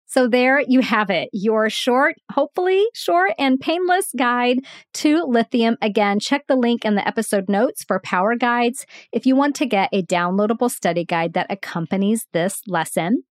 So, 0.09 0.29
there 0.29 0.61
you 0.61 0.83
have 0.83 1.11
it, 1.11 1.29
your 1.33 1.69
short, 1.69 2.15
hopefully 2.31 2.87
short 2.95 3.33
and 3.41 3.59
painless 3.59 4.11
guide 4.17 4.59
to 4.95 5.25
lithium. 5.25 5.77
Again, 5.83 6.21
check 6.21 6.47
the 6.47 6.55
link 6.55 6.85
in 6.85 6.95
the 6.95 7.07
episode 7.07 7.49
notes 7.49 7.83
for 7.83 7.99
power 7.99 8.37
guides 8.37 8.87
if 9.11 9.27
you 9.27 9.35
want 9.35 9.57
to 9.57 9.67
get 9.67 9.89
a 9.93 10.05
downloadable 10.05 10.71
study 10.71 11.05
guide 11.05 11.33
that 11.33 11.49
accompanies 11.51 12.27
this 12.33 12.63
lesson. 12.69 13.25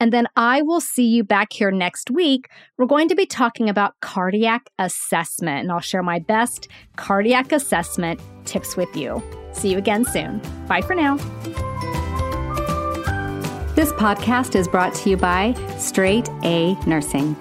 And 0.00 0.12
then 0.12 0.26
I 0.36 0.62
will 0.62 0.80
see 0.80 1.06
you 1.06 1.24
back 1.24 1.52
here 1.52 1.70
next 1.70 2.10
week. 2.10 2.48
We're 2.78 2.86
going 2.86 3.08
to 3.08 3.14
be 3.14 3.26
talking 3.26 3.68
about 3.68 3.94
cardiac 4.00 4.70
assessment, 4.78 5.60
and 5.60 5.72
I'll 5.72 5.80
share 5.80 6.02
my 6.02 6.18
best 6.18 6.68
cardiac 6.96 7.52
assessment 7.52 8.20
tips 8.44 8.76
with 8.76 8.94
you. 8.96 9.22
See 9.52 9.70
you 9.72 9.78
again 9.78 10.04
soon. 10.04 10.40
Bye 10.66 10.82
for 10.82 10.94
now. 10.94 11.16
This 13.74 13.92
podcast 13.92 14.54
is 14.54 14.68
brought 14.68 14.94
to 14.94 15.10
you 15.10 15.16
by 15.18 15.52
Straight 15.78 16.28
A 16.44 16.74
Nursing. 16.86 17.36